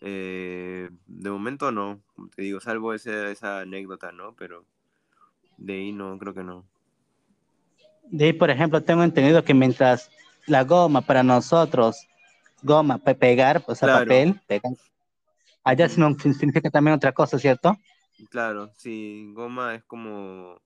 eh, 0.00 0.90
de 1.06 1.30
momento 1.30 1.72
no, 1.72 2.00
te 2.34 2.42
digo, 2.42 2.60
salvo 2.60 2.94
ese, 2.94 3.32
esa 3.32 3.60
anécdota, 3.60 4.12
¿no? 4.12 4.34
Pero 4.34 4.64
de 5.56 5.74
ahí 5.74 5.92
no, 5.92 6.18
creo 6.18 6.34
que 6.34 6.44
no. 6.44 6.64
De 8.10 8.26
ahí, 8.26 8.32
por 8.32 8.50
ejemplo, 8.50 8.82
tengo 8.82 9.02
entendido 9.02 9.44
que 9.44 9.54
mientras 9.54 10.10
la 10.46 10.64
goma 10.64 11.02
para 11.02 11.22
nosotros 11.22 12.06
goma, 12.62 12.98
pegar, 12.98 13.62
o 13.66 13.74
sea, 13.74 13.88
Claro. 13.88 14.04
papel, 14.04 14.40
pegar. 14.46 14.72
Allá 15.62 15.88
significa 15.88 16.70
también 16.70 16.96
otra 16.96 17.12
cosa, 17.12 17.38
¿cierto? 17.38 17.76
Claro, 18.30 18.70
sí, 18.74 19.30
goma 19.32 19.74
es 19.74 19.84
como, 19.84 20.60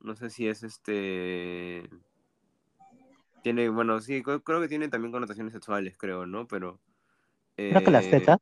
no 0.00 0.14
sé 0.14 0.30
si 0.30 0.46
es 0.46 0.62
este, 0.62 1.88
tiene, 3.42 3.68
bueno, 3.68 4.00
sí, 4.00 4.22
creo, 4.22 4.42
creo 4.42 4.60
que 4.60 4.68
tiene 4.68 4.88
también 4.88 5.12
connotaciones 5.12 5.52
sexuales, 5.52 5.96
creo, 5.98 6.26
¿no? 6.26 6.46
Pero, 6.46 6.80
Creo 7.56 7.82
que 7.82 7.90
las 7.90 8.04
eh, 8.04 8.10
tetas. 8.10 8.38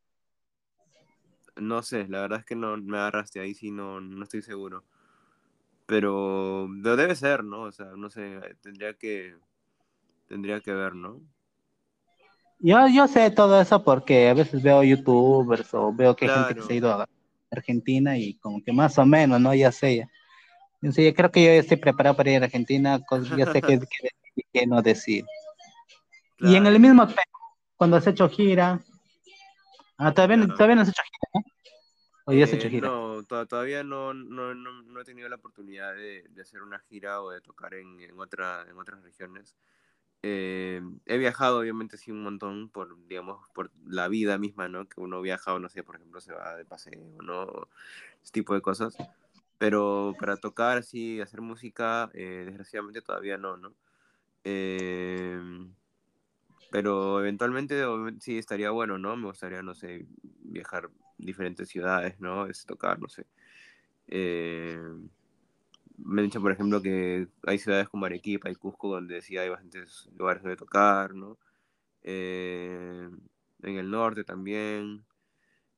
no 1.57 1.83
sé, 1.83 2.07
la 2.09 2.21
verdad 2.21 2.41
es 2.41 2.45
que 2.45 2.55
no 2.57 2.77
me 2.77 2.99
agarraste 2.99 3.41
ahí, 3.41 3.55
sí, 3.55 3.71
no, 3.71 4.01
no 4.01 4.25
estoy 4.25 4.43
seguro. 4.43 4.85
Pero 5.88 6.68
lo 6.68 6.97
debe 6.97 7.16
ser, 7.16 7.42
¿no? 7.45 7.62
O 7.62 7.73
sea, 7.73 7.87
no 7.97 8.11
sé, 8.11 8.38
tendría 8.62 8.95
que, 8.95 9.35
tendría 10.28 10.61
que 10.61 10.73
ver, 10.73 10.95
¿no? 10.95 11.23
Yo, 12.61 12.88
yo 12.88 13.07
sé 13.09 13.30
todo 13.30 13.61
eso 13.61 13.83
porque 13.85 14.28
a 14.28 14.35
veces 14.35 14.62
veo 14.62 14.83
youtubers 14.83 15.73
o 15.75 15.92
veo 15.95 16.14
que 16.16 16.26
hay 16.26 16.30
gente 16.30 16.54
que 16.54 16.62
se 16.62 16.73
ha 16.75 16.76
ido 16.76 16.90
a 16.92 17.07
Argentina 17.50 18.18
y 18.18 18.35
como 18.38 18.62
que 18.62 18.73
más 18.73 18.99
o 18.99 19.07
menos, 19.07 19.40
¿no? 19.40 19.54
Ya 19.54 19.73
sé. 19.73 19.97
ya. 19.99 20.09
Entonces, 20.83 21.07
yo 21.07 21.14
creo 21.14 21.30
que 21.33 21.45
yo 21.45 21.50
ya 21.52 21.61
estoy 21.61 21.78
preparado 21.78 22.16
para 22.16 22.30
ir 22.33 22.42
a 22.42 22.47
Argentina, 22.47 23.00
ya 23.37 23.47
sé 23.47 23.62
qué, 23.62 23.78
decir 23.78 24.11
y 24.37 24.42
qué 24.52 24.66
no 24.66 24.83
decir. 24.83 25.25
Y 26.40 26.57
en 26.57 26.66
el 26.66 26.80
mismo 26.80 27.07
cuando 27.76 27.97
has 27.97 28.07
hecho 28.07 28.28
gira, 28.28 28.80
ah, 29.99 30.12
todavía, 30.14 30.37
no- 30.37 30.49
todavía 30.54 30.76
no 30.76 30.83
has 30.83 30.88
hecho 30.88 31.02
gira, 31.02 31.28
¿no? 31.35 31.40
O 32.29 32.33
ya 32.33 32.45
has 32.45 32.53
Eh, 32.53 32.57
hecho 32.59 32.69
gira. 32.69 32.89
no, 32.89 33.23
to- 33.25 33.47
todavía 33.47 33.83
no, 33.83 34.13
no, 34.13 34.55
no, 34.55 34.83
no 34.83 35.01
he 35.01 35.05
tenido 35.05 35.31
la 35.31 35.37
oportunidad 35.37 35.95
de, 35.95 36.25
de 36.29 36.43
hacer 36.43 36.63
una 36.63 36.79
gira 36.79 37.23
o 37.23 37.31
de 37.31 37.41
tocar 37.41 37.73
en, 37.73 38.03
en, 38.03 38.21
otra, 38.21 38.67
en 38.69 38.77
otras 38.77 39.03
regiones. 39.03 39.57
Eh, 40.23 40.83
he 41.07 41.17
viajado, 41.17 41.61
obviamente, 41.61 41.97
sí, 41.97 42.11
un 42.11 42.23
montón 42.23 42.69
por, 42.69 42.95
digamos, 43.07 43.49
por 43.55 43.71
la 43.87 44.09
vida 44.09 44.37
misma, 44.37 44.69
¿no? 44.69 44.87
Que 44.87 45.01
uno 45.01 45.23
viaja 45.23 45.55
o, 45.55 45.59
no 45.59 45.71
sé, 45.71 45.83
por 45.83 45.97
ejemplo, 45.97 46.21
se 46.21 46.35
va 46.35 46.55
de 46.55 46.67
paseo, 46.67 47.01
¿no? 47.23 47.69
Ese 48.23 48.33
tipo 48.33 48.53
de 48.55 48.61
cosas. 48.61 48.95
Pero 49.57 50.15
para 50.21 50.37
tocar, 50.37 50.83
sí, 50.83 51.21
hacer 51.23 51.41
música, 51.41 52.11
eh, 52.13 52.43
desgraciadamente 52.47 53.01
todavía 53.01 53.39
no, 53.39 53.57
¿no? 53.57 53.73
Eh, 54.45 55.41
pero 56.71 57.21
eventualmente 57.21 57.83
sí 58.21 58.37
estaría 58.39 58.71
bueno, 58.71 58.99
¿no? 58.99 59.17
Me 59.17 59.27
gustaría, 59.27 59.63
no 59.63 59.75
sé, 59.75 60.07
viajar 60.43 60.91
diferentes 61.19 61.69
ciudades, 61.69 62.19
¿no? 62.21 62.47
Es 62.47 62.65
tocar, 62.67 62.99
no 63.01 63.09
sé. 63.09 63.27
Eh, 64.07 64.79
me 65.99 66.21
han 66.23 66.29
dicho, 66.29 66.41
por 66.41 66.53
ejemplo, 66.53 66.81
que 66.81 67.29
hay 67.45 67.59
ciudades 67.59 67.89
como 67.89 68.07
Arequipa 68.07 68.51
y 68.51 68.55
Cusco 68.55 68.89
donde 68.89 69.21
sí 69.21 69.37
hay 69.37 69.49
bastantes 69.49 70.09
lugares 70.17 70.43
donde 70.43 70.57
tocar, 70.57 71.15
¿no? 71.15 71.39
Eh, 72.03 73.09
en 73.63 73.77
el 73.77 73.91
norte 73.91 74.25
también. 74.25 75.05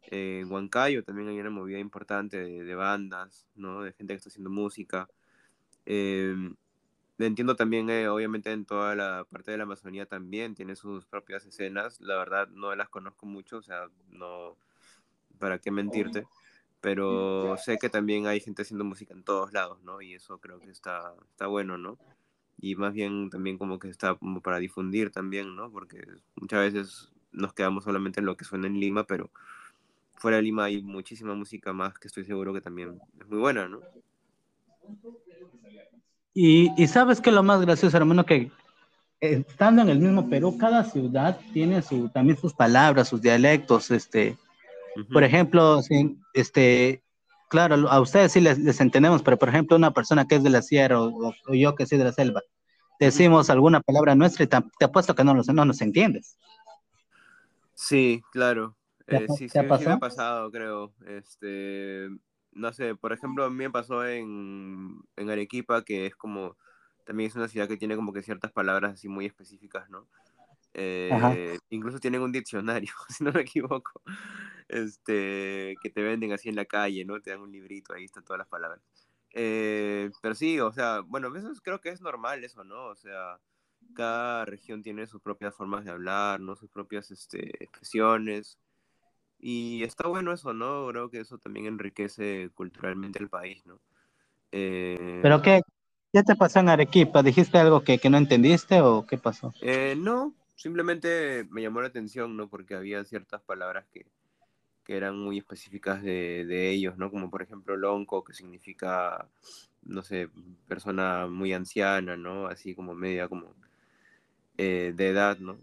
En 0.03 0.51
Huancayo 0.51 1.05
también 1.05 1.29
hay 1.29 1.41
una 1.41 1.51
movida 1.51 1.79
importante 1.79 2.39
de, 2.39 2.65
de 2.65 2.75
bandas, 2.75 3.47
¿no? 3.55 3.83
De 3.83 3.93
gente 3.93 4.15
que 4.15 4.19
está 4.19 4.29
haciendo 4.29 4.51
música. 4.51 5.09
Eh, 5.87 6.35
entiendo 7.19 7.57
también, 7.57 7.91
eh, 7.91 8.09
obviamente, 8.09 8.53
en 8.53 8.65
toda 8.65 8.95
la 8.95 9.27
parte 9.31 9.51
de 9.51 9.59
la 9.59 9.65
Amazonía 9.65 10.07
también 10.07 10.55
tiene 10.55 10.77
sus 10.77 11.07
propias 11.07 11.45
escenas. 11.47 12.01
La 12.01 12.17
verdad, 12.17 12.49
no 12.49 12.75
las 12.75 12.89
conozco 12.89 13.27
mucho, 13.27 13.59
o 13.59 13.63
sea, 13.63 13.89
no, 14.09 14.57
para 15.41 15.59
qué 15.59 15.73
mentirte. 15.73 16.27
Pero 16.81 17.57
sé 17.59 17.77
que 17.79 17.91
también 17.91 18.27
hay 18.27 18.41
gente 18.41 18.63
haciendo 18.63 18.85
música 18.85 19.13
en 19.13 19.25
todos 19.25 19.53
lados, 19.53 19.83
¿no? 19.83 20.01
Y 20.01 20.15
eso 20.15 20.39
creo 20.39 20.61
que 20.61 20.71
está, 20.71 21.13
está 21.31 21.47
bueno, 21.47 21.77
¿no? 21.77 21.99
Y 22.59 22.77
más 22.77 22.95
bien 22.95 23.29
también 23.29 23.59
como 23.59 23.79
que 23.79 23.89
está 23.89 24.15
como 24.15 24.41
para 24.41 24.59
difundir 24.59 25.11
también, 25.11 25.57
¿no? 25.57 25.71
Porque 25.71 26.07
muchas 26.37 26.61
veces 26.73 27.13
nos 27.33 27.53
quedamos 27.53 27.85
solamente 27.85 28.21
en 28.21 28.27
lo 28.27 28.37
que 28.37 28.45
suena 28.45 28.67
en 28.67 28.81
Lima, 28.81 29.05
pero 29.05 29.31
fuera 30.15 30.39
de 30.39 30.45
Lima 30.45 30.65
hay 30.65 30.83
muchísima 30.83 31.35
música 31.35 31.73
más 31.73 31.99
que 31.99 32.09
estoy 32.09 32.25
seguro 32.25 32.55
que 32.55 32.61
también 32.61 33.01
es 33.21 33.27
muy 33.29 33.39
buena, 33.39 33.69
¿no? 33.69 33.81
Y, 36.33 36.71
y 36.83 36.87
sabes 36.87 37.21
que 37.21 37.33
lo 37.33 37.43
más 37.43 37.61
gracioso, 37.61 37.97
hermano, 37.97 38.25
que 38.25 38.51
estando 39.21 39.83
en 39.83 39.91
el 39.91 39.99
mismo 39.99 40.29
Perú, 40.29 40.57
cada 40.59 40.85
ciudad 40.85 41.39
tiene 41.53 41.83
su, 41.83 42.09
también 42.09 42.39
sus 42.39 42.55
palabras, 42.55 43.09
sus 43.09 43.21
dialectos, 43.21 43.91
este, 43.91 44.37
Ujú. 44.97 45.13
por 45.13 45.25
ejemplo, 45.25 45.81
este, 46.35 47.03
claro, 47.49 47.89
a 47.89 48.01
ustedes 48.01 48.33
sí 48.33 48.41
les, 48.41 48.59
les 48.59 48.81
entendemos, 48.81 49.23
pero 49.23 49.39
por 49.39 49.49
ejemplo, 49.49 49.77
una 49.77 49.93
persona 49.93 50.27
que 50.27 50.37
es 50.37 50.43
de 50.43 50.51
la 50.51 50.63
sierra 50.63 51.01
o, 51.01 51.33
o 51.49 51.55
yo 51.55 51.75
que 51.75 51.87
soy 51.87 51.99
de 51.99 52.05
la 52.05 52.13
selva, 52.13 52.43
decimos 52.99 53.51
alguna 53.51 53.81
palabra 53.81 54.15
nuestra 54.15 54.45
y 54.45 54.47
te, 54.47 54.59
te 54.79 54.85
apuesto 54.85 55.15
que 55.15 55.25
no, 55.25 55.35
los, 55.35 55.49
no 55.49 55.65
nos 55.65 55.81
entiendes. 55.81 56.37
Sí, 57.75 58.23
claro. 58.33 58.77
¿Te 59.07 59.17
ha, 59.17 59.19
Eh, 59.21 59.29
sí, 59.29 59.49
sí, 59.49 59.59
sí 59.79 59.87
me 59.87 59.93
ha 59.93 59.99
pasado? 59.99 60.51
creo. 60.51 60.93
Este, 61.07 62.09
no 62.53 62.73
sé, 62.73 62.95
por 62.95 63.13
ejemplo, 63.13 63.45
a 63.45 63.51
mí 63.51 63.57
me 63.57 63.71
pasó 63.71 64.07
en, 64.07 65.01
en 65.17 65.31
Arequipa, 65.31 65.83
que 65.83 66.07
es 66.07 66.15
como, 66.15 66.57
también 67.05 67.29
es 67.29 67.37
una 67.37 67.49
ciudad 67.49 67.69
que 67.69 67.77
tiene 67.77 67.97
como 67.97 68.13
que 68.13 68.23
ciertas 68.23 68.53
palabras 68.53 68.95
así 68.95 69.09
muy 69.09 69.27
específicas, 69.27 69.89
¿no? 69.91 70.09
Eh, 70.75 71.59
incluso 71.71 71.99
tienen 71.99 72.23
un 72.23 72.33
diccionario, 72.33 72.93
si 73.09 73.25
no 73.25 73.33
me 73.33 73.41
equivoco, 73.41 74.03
este, 74.71 75.77
que 75.83 75.91
te 75.91 76.03
venden 76.03 76.33
así 76.33 76.49
en 76.49 76.57
la 76.57 76.65
calle, 76.67 77.05
¿no? 77.05 77.21
Te 77.21 77.31
dan 77.31 77.41
un 77.41 77.53
librito, 77.53 77.95
ahí 77.95 78.05
están 78.05 78.25
todas 78.25 78.39
las 78.39 78.49
palabras. 78.49 78.81
Eh, 79.33 80.11
pero 80.23 80.35
sí, 80.35 80.61
o 80.61 80.73
sea, 80.73 81.01
bueno, 81.03 81.35
eso 81.37 81.51
es- 81.53 81.61
creo 81.61 81.81
que 81.81 81.91
es 81.91 82.01
normal 82.01 82.45
eso, 82.45 82.65
¿no? 82.65 82.87
O 82.87 82.97
sea, 82.97 83.41
cada 83.95 84.45
región 84.47 84.83
tiene 84.83 85.07
sus 85.07 85.21
propias 85.23 85.55
formas 85.55 85.85
de 85.85 85.91
hablar, 85.93 86.41
¿no? 86.41 86.57
Sus 86.57 86.71
propias 86.71 87.11
este, 87.11 87.63
expresiones. 87.65 88.59
Y 89.39 89.83
está 89.85 90.09
bueno 90.09 90.33
eso, 90.33 90.53
¿no? 90.55 90.89
Creo 90.91 91.11
que 91.11 91.21
eso 91.21 91.39
también 91.39 91.67
enriquece 91.67 92.51
culturalmente 92.55 93.19
el 93.21 93.29
país, 93.31 93.65
¿no? 93.67 93.81
Eh, 94.53 95.23
¿Pero 95.23 95.41
qué, 95.43 95.63
qué 96.13 96.23
te 96.23 96.37
pasó 96.37 96.61
en 96.61 96.69
Arequipa? 96.69 97.23
¿Dijiste 97.23 97.59
algo 97.59 97.83
que, 97.83 97.99
que 97.99 98.11
no 98.11 98.19
entendiste 98.19 98.81
o 98.81 99.07
qué 99.07 99.19
pasó? 99.19 99.53
eh, 99.61 99.95
no, 99.99 100.35
simplemente 100.57 101.47
me 101.51 101.63
llamó 101.63 101.81
la 101.81 101.89
atención, 101.89 102.37
¿no? 102.37 102.49
Porque 102.49 102.75
había 102.75 103.05
ciertas 103.05 103.43
palabras 103.43 103.87
que, 103.93 104.07
que 104.91 104.97
eran 104.97 105.17
muy 105.17 105.39
específicas 105.39 106.03
de, 106.03 106.71
ellos, 106.73 106.99
¿no? 106.99 107.13
Como 107.13 107.31
por 107.31 107.43
ejemplo 107.43 107.77
lonco, 107.77 108.25
que 108.25 108.35
significa, 108.35 109.29
no 109.85 110.03
sé, 110.03 110.29
persona 110.67 111.29
muy 111.29 111.53
anciana, 111.53 112.17
¿no? 112.17 112.49
Así 112.49 112.75
como 112.75 112.93
media 112.93 113.29
como 113.29 113.55
eh, 114.59 114.93
de 114.97 115.09
edad, 115.11 115.39
¿no? 115.39 115.59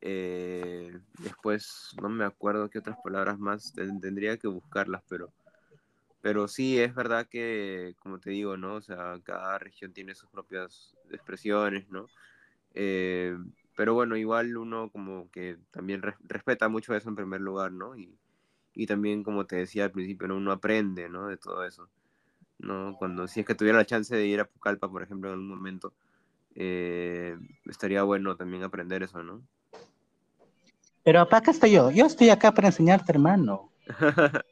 Eh, 0.00 0.98
después 1.18 1.90
no 2.00 2.08
me 2.08 2.24
acuerdo 2.24 2.70
qué 2.70 2.78
otras 2.78 2.96
palabras 3.04 3.38
más 3.38 3.72
ten- 3.74 4.00
tendría 4.00 4.38
que 4.38 4.48
buscarlas, 4.48 5.02
pero, 5.10 5.30
pero 6.22 6.48
sí 6.48 6.78
es 6.80 6.94
verdad 6.94 7.26
que, 7.28 7.94
como 8.00 8.20
te 8.20 8.30
digo, 8.30 8.56
¿no? 8.56 8.76
O 8.76 8.82
sea, 8.82 9.20
cada 9.24 9.58
región 9.58 9.92
tiene 9.92 10.14
sus 10.14 10.30
propias 10.30 10.96
expresiones, 11.10 11.88
¿no? 11.90 12.08
Eh, 12.74 13.36
pero 13.76 13.94
bueno, 13.94 14.16
igual 14.16 14.56
uno 14.56 14.90
como 14.90 15.30
que 15.32 15.58
también 15.72 16.02
res- 16.02 16.16
respeta 16.28 16.68
mucho 16.70 16.94
eso 16.94 17.10
en 17.10 17.16
primer 17.16 17.42
lugar, 17.42 17.72
¿no? 17.72 17.96
Y, 17.98 18.19
y 18.80 18.86
también, 18.86 19.22
como 19.22 19.44
te 19.44 19.56
decía 19.56 19.84
al 19.84 19.90
principio, 19.90 20.26
¿no? 20.26 20.36
uno 20.36 20.52
aprende, 20.52 21.10
¿no? 21.10 21.26
De 21.26 21.36
todo 21.36 21.66
eso, 21.66 21.86
¿no? 22.58 22.96
Cuando, 22.98 23.28
si 23.28 23.40
es 23.40 23.46
que 23.46 23.54
tuviera 23.54 23.76
la 23.76 23.84
chance 23.84 24.16
de 24.16 24.26
ir 24.26 24.40
a 24.40 24.46
Pucallpa, 24.46 24.90
por 24.90 25.02
ejemplo, 25.02 25.28
en 25.28 25.34
algún 25.34 25.50
momento, 25.50 25.92
eh, 26.54 27.36
estaría 27.66 28.02
bueno 28.04 28.36
también 28.36 28.62
aprender 28.62 29.02
eso, 29.02 29.22
¿no? 29.22 29.42
Pero 31.04 31.28
¿para 31.28 31.42
qué 31.42 31.50
estoy 31.50 31.72
yo? 31.72 31.90
Yo 31.90 32.06
estoy 32.06 32.30
acá 32.30 32.52
para 32.52 32.68
enseñarte, 32.68 33.12
hermano. 33.12 33.70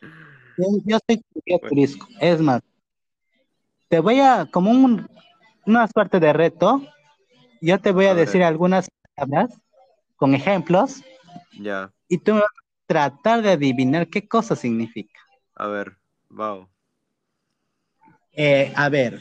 Yo, 0.58 0.64
yo 0.85 0.99
soy 1.06 1.23
guía 1.47 1.58
Bueno, 1.61 1.68
turístico. 1.68 2.08
Es 2.20 2.40
más, 2.40 2.61
te 3.87 4.00
voy 4.00 4.18
a, 4.18 4.44
como 4.50 4.73
un, 4.73 5.08
una 5.64 5.87
suerte 5.87 6.18
de 6.18 6.32
reto, 6.32 6.82
yo 7.61 7.80
te 7.80 7.92
voy 7.92 8.06
a 8.06 8.11
a 8.11 8.14
decir 8.14 8.42
algunas 8.42 8.90
palabras 9.14 9.56
con 10.16 10.35
ejemplos 10.35 11.00
ya, 11.61 11.92
y 12.08 12.18
tú 12.18 12.35
me 12.35 12.40
vas 12.40 12.50
a 12.50 12.67
tratar 12.88 13.42
de 13.42 13.52
adivinar 13.52 14.09
qué 14.11 14.28
cosa 14.28 14.57
significa. 14.57 15.21
a 15.57 15.66
ver, 15.68 15.99
wow, 16.30 16.71
Eh, 18.33 18.73
a 18.76 18.88
ver, 18.88 19.21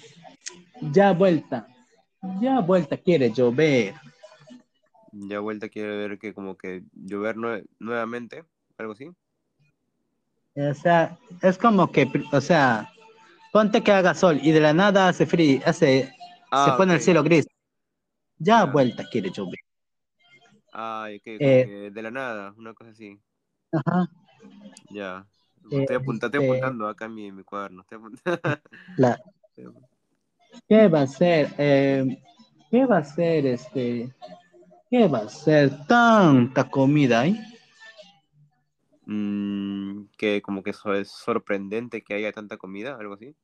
ya 0.93 1.13
vuelta, 1.13 1.67
ya 2.41 2.61
vuelta 2.61 2.97
quiere 2.97 3.31
llover. 3.33 3.95
ya 5.11 5.39
vuelta 5.39 5.69
quiere 5.69 5.97
ver 5.97 6.19
que 6.19 6.33
como 6.33 6.57
que 6.57 6.83
llover 6.93 7.35
nue- 7.37 7.65
nuevamente, 7.79 8.45
algo 8.77 8.93
así. 8.93 9.09
O 10.57 10.73
sea, 10.73 11.17
es 11.41 11.57
como 11.57 11.91
que, 11.91 12.05
o 12.33 12.41
sea, 12.41 12.89
ponte 13.53 13.83
que 13.83 13.91
haga 13.93 14.15
sol 14.15 14.39
y 14.43 14.51
de 14.51 14.61
la 14.61 14.73
nada 14.73 15.09
hace 15.09 15.25
frío, 15.27 15.61
hace, 15.65 16.13
se 16.55 16.71
Ah, 16.71 16.77
pone 16.77 16.95
el 16.95 17.01
cielo 17.01 17.23
gris. 17.23 17.47
Ya 18.39 18.65
vuelta 18.65 19.05
quiere 19.11 19.31
llover. 19.31 19.59
ah, 20.73 21.09
ok, 21.15 21.41
como 21.41 21.59
Eh, 21.59 21.61
que 21.61 21.91
de 21.91 22.01
la 22.01 22.11
nada, 22.11 22.53
una 22.57 22.73
cosa 22.73 22.91
así, 22.91 23.19
ajá, 23.71 24.09
ya. 24.91 25.25
eh, 25.71 25.81
Estoy, 25.81 25.81
este, 25.81 26.37
apuntando 26.37 26.87
acá 26.87 27.05
en 27.05 27.13
mi, 27.15 27.31
mi 27.31 27.43
cuaderno. 27.43 27.81
estoy 27.81 27.97
apunt- 27.99 28.21
la, 28.97 29.19
¿qué 30.67 30.87
va 30.87 31.01
a 31.01 31.07
ser? 31.07 31.53
Eh, 31.57 32.21
¿qué 32.71 32.85
va 32.85 32.97
a 32.99 33.03
ser 33.03 33.45
este? 33.45 34.13
¿Qué 34.89 35.07
va 35.07 35.19
a 35.19 35.29
ser 35.29 35.85
tanta 35.87 36.69
comida 36.69 37.21
ahí? 37.21 37.39
Mm, 39.05 40.05
que 40.17 40.41
como 40.41 40.63
que 40.63 40.71
eso 40.71 40.93
es 40.93 41.09
sorprendente 41.09 42.01
que 42.03 42.13
haya 42.13 42.31
tanta 42.31 42.57
comida, 42.57 42.95
algo 42.99 43.13
así. 43.13 43.35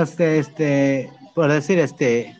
Este, 0.00 0.38
este, 0.38 1.12
por 1.34 1.50
decir, 1.50 1.78
este, 1.80 2.36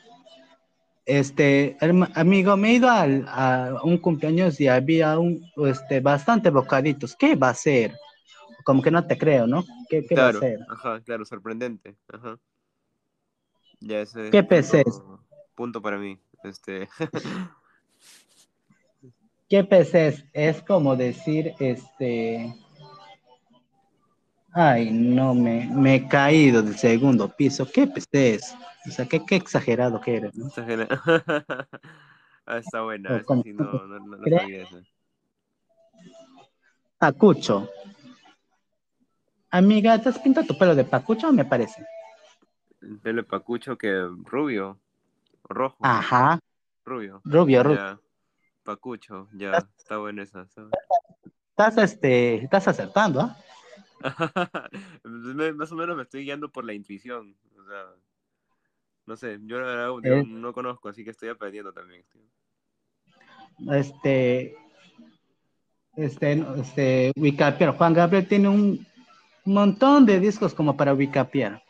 este, 1.07 1.77
amigo, 2.15 2.57
me 2.57 2.71
he 2.71 2.75
ido 2.75 2.91
al- 2.91 3.25
a 3.29 3.81
un 3.85 3.99
cumpleaños 3.99 4.61
y 4.61 4.69
había 4.69 5.19
un, 5.19 5.45
este, 5.67 6.01
bastante 6.01 6.51
bocaditos. 6.51 7.15
¿Qué 7.17 7.37
va 7.37 7.51
a 7.51 7.55
ser? 7.55 7.97
Como 8.65 8.83
que 8.83 8.91
no 8.91 9.07
te 9.07 9.17
creo, 9.19 9.47
¿no? 9.47 9.65
¿Qué, 9.89 10.05
qué 10.07 10.17
va 10.17 10.29
a 10.29 10.33
Claro, 10.33 10.41
ser? 10.41 10.61
ajá, 10.69 11.01
claro, 11.03 11.25
sorprendente. 11.25 11.97
Ajá. 12.13 12.39
Ya 13.81 14.01
ese 14.01 14.27
es 14.29 14.33
¿Qué 14.33 14.43
pez 14.43 14.75
es? 14.75 14.85
punto, 14.85 15.25
punto 15.55 15.83
para 15.83 15.99
mí. 15.99 16.19
Este, 16.43 16.89
¿Qué 19.49 19.63
pez 19.65 19.95
es? 19.95 20.25
Es 20.33 20.63
como 20.63 20.97
decir, 20.97 21.53
este, 21.61 22.55
ay, 24.55 24.91
no, 24.93 25.35
me, 25.35 25.67
me 25.67 25.97
he 25.97 26.09
caído 26.09 26.63
del 26.63 26.77
segundo 26.77 27.29
piso. 27.29 27.67
¿Qué 27.71 27.87
pez 27.87 28.07
es? 28.13 28.55
O 28.87 28.91
sea, 28.91 29.07
qué, 29.07 29.25
qué 29.27 29.37
exagerado 29.37 30.01
que 30.01 30.17
eres, 30.17 30.33
gena- 30.55 30.89
Ah, 32.47 32.59
está 32.59 32.83
buena, 32.83 33.11
O 33.11 33.17
esa 33.17 33.43
sí 33.43 33.53
no, 33.55 33.65
no, 33.87 33.99
no, 33.99 34.17
no 34.19 34.25
¿Crees? 34.25 34.43
sabía 34.43 34.63
esa. 34.63 34.77
Pacucho. 36.99 37.71
Amiga, 39.51 39.99
¿te 40.01 40.09
has 40.11 40.19
pintado 40.19 40.47
tu 40.47 40.59
pelo 40.59 40.75
de 40.75 40.85
pacucho 40.85 41.33
me 41.33 41.45
parece? 41.45 41.87
El 42.83 42.99
pelo 42.99 43.23
de 43.23 43.29
pacucho 43.29 43.79
que 43.79 43.93
rubio, 44.25 44.79
o 45.43 45.55
rojo, 45.55 45.79
Ajá, 45.85 46.39
rubio. 46.85 47.23
rubio, 47.25 47.63
rubio. 47.63 47.77
Ya, 47.79 48.01
pacucho, 48.63 49.29
ya, 49.33 49.53
está 49.79 49.97
buena 49.99 50.23
esa. 50.23 50.43
está 50.43 50.63
buena. 50.63 50.77
Estás, 51.57 51.79
este, 51.79 52.35
estás 52.45 52.67
acertando, 52.69 53.21
¿ah? 53.21 53.37
Más 55.57 55.73
o 55.73 55.77
menos 55.77 55.97
me 55.97 56.03
estoy 56.03 56.25
guiando 56.25 56.51
por 56.51 56.65
la 56.65 56.75
intuición. 56.75 57.37
O 57.59 57.65
sea, 57.67 57.87
no 59.07 59.17
sé, 59.17 59.39
yo 59.43 59.59
la 59.61 59.67
verdad 59.67 60.25
no 60.27 60.53
conozco, 60.53 60.89
así 60.89 61.05
que 61.05 61.11
estoy 61.11 61.29
aprendiendo 61.29 61.73
también. 61.73 62.05
Este, 63.71 64.57
este, 65.97 66.37
no, 66.37 66.55
este, 66.57 67.13
Wicapier. 67.17 67.71
Juan 67.71 67.95
Gabriel 67.95 68.27
tiene 68.27 68.49
un 68.49 68.87
montón 69.45 70.07
de 70.07 70.21
discos 70.21 70.55
como 70.55 70.77
para 70.77 70.95
Wicapier. 70.95 71.63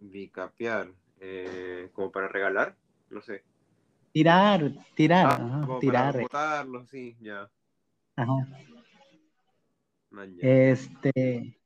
Bicapear, 0.00 0.92
eh, 1.20 1.90
como 1.92 2.12
para 2.12 2.28
regalar, 2.28 2.76
no 3.10 3.22
sé. 3.22 3.42
Tirar, 4.12 4.70
tirar, 4.94 5.26
Ah, 5.26 5.34
ajá, 5.34 5.66
como 5.66 5.78
tirar. 5.80 6.12
para 6.12 6.22
botarlo, 6.22 6.86
sí, 6.86 7.16
ya. 7.20 7.50
ajá. 8.16 8.32
Este, 10.40 11.56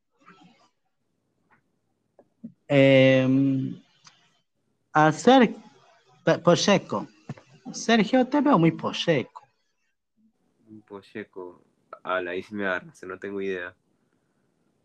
em, 2.66 3.80
a 4.92 5.12
Ser, 5.12 5.54
Pocheco. 6.42 7.06
Sergio, 7.72 8.26
te 8.26 8.40
veo 8.40 8.58
muy 8.58 8.72
Pocheco. 8.72 9.42
Pocheco. 10.86 11.62
A 12.02 12.20
la 12.20 12.32
sí 12.42 12.54
me 12.54 12.66
no 13.06 13.18
tengo 13.18 13.40
idea. 13.40 13.74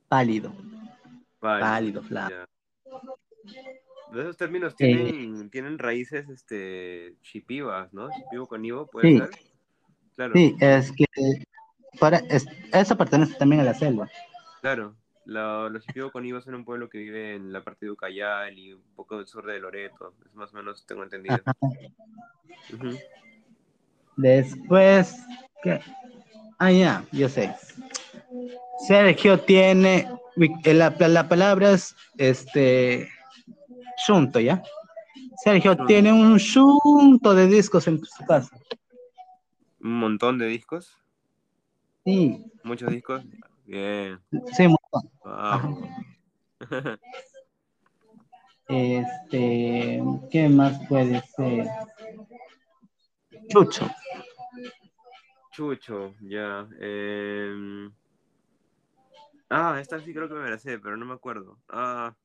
Pálido. 0.07 0.53
Vale, 1.39 1.61
Pálido, 1.61 2.01
flaco. 2.03 2.33
esos 4.21 4.37
términos 4.37 4.73
Eh. 4.73 4.75
tienen, 4.77 5.49
tienen 5.49 5.79
raíces 5.79 6.29
este, 6.29 7.15
shipivas, 7.21 7.91
¿no? 7.93 8.09
Shipivo 8.11 8.47
con 8.47 8.63
Ivo, 8.63 8.87
¿puede 8.87 9.07
Sí. 9.07 9.17
ser? 9.17 9.29
Claro, 10.15 10.33
Sí, 10.35 10.55
es 10.59 10.91
que 10.91 11.05
para, 11.99 12.17
es- 12.29 12.47
eso 12.71 12.97
pertenece 12.97 13.35
también 13.35 13.61
a 13.61 13.65
la 13.65 13.73
selva. 13.73 14.09
claro. 14.61 14.95
La- 15.25 15.69
los 15.69 15.85
Ivo 15.95 16.11
son 16.41 16.55
un 16.55 16.65
pueblo 16.65 16.89
que 16.89 16.97
vive 16.97 17.35
en 17.35 17.53
la 17.53 17.63
parte 17.63 17.85
de 17.85 17.91
Ucayali 17.93 18.61
y 18.69 18.73
un 18.73 18.83
poco 18.93 19.17
del 19.17 19.25
sur 19.25 19.45
de 19.45 19.57
Loreto. 19.57 20.15
Es 20.25 20.33
más 20.35 20.53
o 20.53 20.57
menos 20.57 20.85
tengo 20.85 21.01
entendido. 21.01 21.37
Después, 24.17 25.15
¿qué? 25.63 25.79
Ah, 26.59 26.71
ya, 26.71 27.05
yo 27.11 27.29
sé. 27.29 27.53
Sergio 28.87 29.39
tiene, 29.39 30.09
la, 30.65 30.89
la 30.99 31.29
palabra 31.29 31.71
es, 31.71 31.95
este, 32.17 33.09
junto, 34.05 34.39
¿ya? 34.39 34.61
Sergio 35.43 35.77
tiene 35.85 36.11
un 36.11 36.37
junto 36.81 37.33
de 37.33 37.47
discos 37.47 37.87
en 37.87 38.03
su 38.03 38.25
casa. 38.25 38.55
Un 39.79 39.99
montón 39.99 40.37
de 40.37 40.47
discos. 40.47 40.97
Sí, 42.05 42.51
Muchos 42.63 42.89
discos. 42.91 43.23
Bien. 43.65 44.19
sí, 44.53 44.67
montón. 44.67 45.11
Vamos. 45.23 45.89
Este, 48.67 50.01
¿qué 50.31 50.49
más 50.49 50.79
puede 50.87 51.21
ser? 51.35 51.67
Chucho. 53.49 53.89
Chucho, 55.51 56.15
ya. 56.21 56.67
em. 56.79 57.91
Ah, 59.49 59.77
esta 59.79 59.99
sí 59.99 60.13
creo 60.13 60.27
que 60.27 60.33
me 60.35 60.49
la 60.49 60.57
sé, 60.57 60.79
pero 60.79 60.97
no 60.97 61.05
me 61.05 61.13
acuerdo. 61.13 61.59
Ah, 61.69 62.15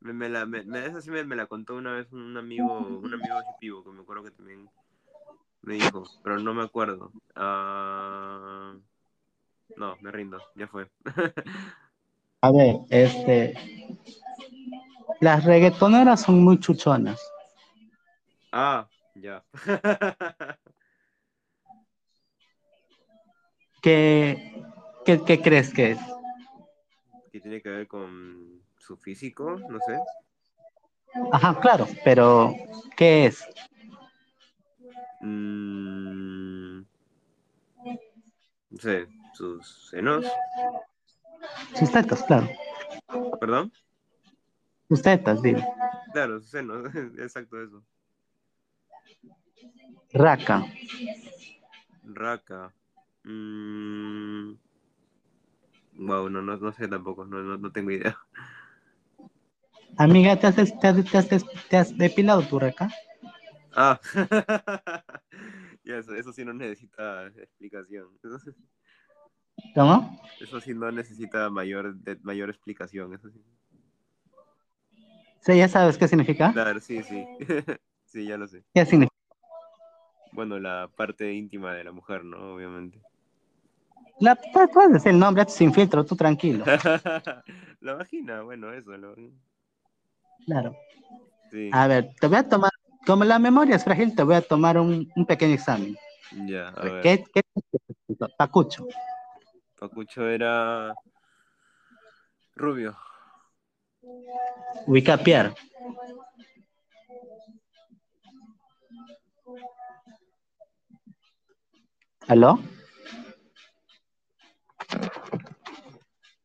me, 0.00 0.12
me 0.12 0.28
la, 0.28 0.44
me, 0.44 0.62
me- 0.64 0.84
esa 0.86 1.00
sí 1.00 1.10
me, 1.10 1.24
la 1.24 1.46
contó 1.46 1.74
una 1.76 1.92
vez 1.92 2.12
un 2.12 2.36
amigo, 2.36 2.98
un 2.98 3.14
amigo 3.14 3.40
chipivo, 3.52 3.82
que 3.84 3.90
me 3.90 4.02
acuerdo 4.02 4.24
que 4.24 4.30
también 4.32 4.68
me 5.62 5.74
dijo, 5.74 6.04
pero 6.22 6.38
no 6.38 6.52
me 6.52 6.62
acuerdo. 6.62 7.12
Ah, 7.34 8.74
no, 9.76 9.96
me 10.00 10.10
rindo, 10.10 10.38
ya 10.54 10.66
fue. 10.68 10.90
A 12.42 12.50
ver, 12.52 12.76
este, 12.88 13.54
las 15.20 15.44
reggaetoneras 15.44 16.22
son 16.22 16.42
muy 16.42 16.58
chuchonas. 16.58 17.20
ah, 18.52 18.88
ya. 19.14 19.44
¿Qué, 23.82 24.62
qué, 25.04 25.22
qué 25.24 25.40
crees 25.40 25.72
que 25.72 25.92
es? 25.92 25.98
¿Qué 27.32 27.40
tiene 27.40 27.62
que 27.62 27.68
ver 27.68 27.86
con 27.86 28.62
su 28.78 28.96
físico? 28.96 29.58
No 29.68 29.78
sé. 29.80 29.98
Ajá, 31.32 31.58
claro, 31.60 31.86
pero 32.04 32.54
¿qué 32.96 33.26
es? 33.26 33.44
Mm, 35.20 36.80
no 38.70 38.78
sé, 38.78 39.08
sus 39.32 39.88
senos, 39.90 40.24
Sus 41.74 41.90
tetas, 41.90 42.22
claro. 42.24 42.48
perdón. 43.40 43.72
Sus 44.88 45.02
tetas, 45.02 45.42
digo. 45.42 45.60
Claro, 46.12 46.40
sus 46.40 46.50
senos, 46.50 46.94
exacto 47.18 47.62
eso. 47.62 47.82
Raca. 50.12 50.64
Raka. 52.04 52.72
Mm, 53.24 54.54
wow, 55.94 56.28
no, 56.28 56.42
no, 56.42 56.56
no 56.56 56.72
sé 56.72 56.88
tampoco, 56.88 57.24
no, 57.24 57.42
no, 57.42 57.56
no 57.56 57.70
tengo 57.72 57.90
idea. 57.90 58.18
Amiga, 59.98 60.38
¿te 60.38 60.46
has, 60.46 60.56
te 60.56 60.62
has, 60.62 61.04
te 61.04 61.18
has 61.18 61.28
te 61.68 61.76
has 61.76 61.96
depilado 61.96 62.42
tu 62.42 62.58
raca? 62.58 62.90
Ah, 63.76 64.00
eso, 65.84 66.14
eso 66.14 66.32
sí 66.32 66.44
no 66.44 66.52
necesita 66.52 67.26
explicación. 67.28 68.08
¿Cómo? 69.74 70.20
eso 70.40 70.60
sí 70.60 70.72
no 70.74 70.90
necesita 70.90 71.50
mayor, 71.50 71.94
de- 71.96 72.18
mayor 72.22 72.50
explicación. 72.50 73.12
Eso 73.14 73.28
sí. 73.30 73.40
Sí, 75.40 75.56
ya 75.56 75.68
sabes 75.68 75.96
qué 75.98 76.06
significa. 76.08 76.52
Claro, 76.52 76.80
sí, 76.80 77.02
sí. 77.02 77.26
Sí, 78.04 78.26
ya 78.26 78.36
lo 78.36 78.48
sé. 78.48 78.64
¿Qué 78.74 78.84
significa? 78.84 79.14
Bueno, 80.32 80.58
la 80.58 80.88
parte 80.96 81.32
íntima 81.32 81.72
de 81.74 81.84
la 81.84 81.92
mujer, 81.92 82.24
¿no? 82.24 82.54
Obviamente. 82.54 83.00
La, 84.18 84.34
pu- 84.36 84.68
puedes 84.72 84.92
decir 84.94 85.12
el 85.12 85.18
nombre 85.20 85.44
sin 85.48 85.72
filtro, 85.72 86.04
tú 86.04 86.16
tranquilo. 86.16 86.64
La 87.80 87.94
vagina, 87.94 88.42
bueno, 88.42 88.72
eso. 88.72 88.96
Lo... 88.96 89.14
Claro. 90.44 90.76
Sí, 91.50 91.70
A 91.72 91.86
ver, 91.86 92.10
te 92.20 92.26
voy 92.26 92.36
a 92.38 92.48
tomar, 92.48 92.70
como 93.06 93.24
la 93.24 93.38
memoria 93.38 93.76
es 93.76 93.84
frágil, 93.84 94.14
te 94.14 94.22
voy 94.24 94.34
a 94.34 94.42
tomar 94.42 94.76
un, 94.78 95.10
un 95.14 95.26
pequeño 95.26 95.54
examen. 95.54 95.96
ya, 96.46 96.68
a 96.70 96.82
ver. 96.82 97.02
¿Qué, 97.02 97.24
qué 97.32 97.42
Pacucho. 98.36 98.86
Pacucho 99.80 100.28
era 100.28 100.94
rubio. 102.54 102.94
Wicapiar. 104.86 105.54
¿Aló? 112.28 112.60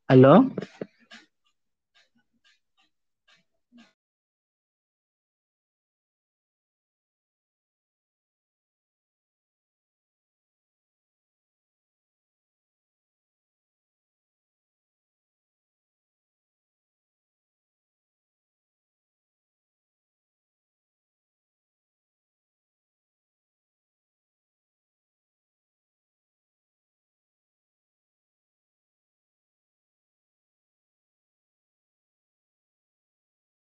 ¿Aló? 0.07 0.49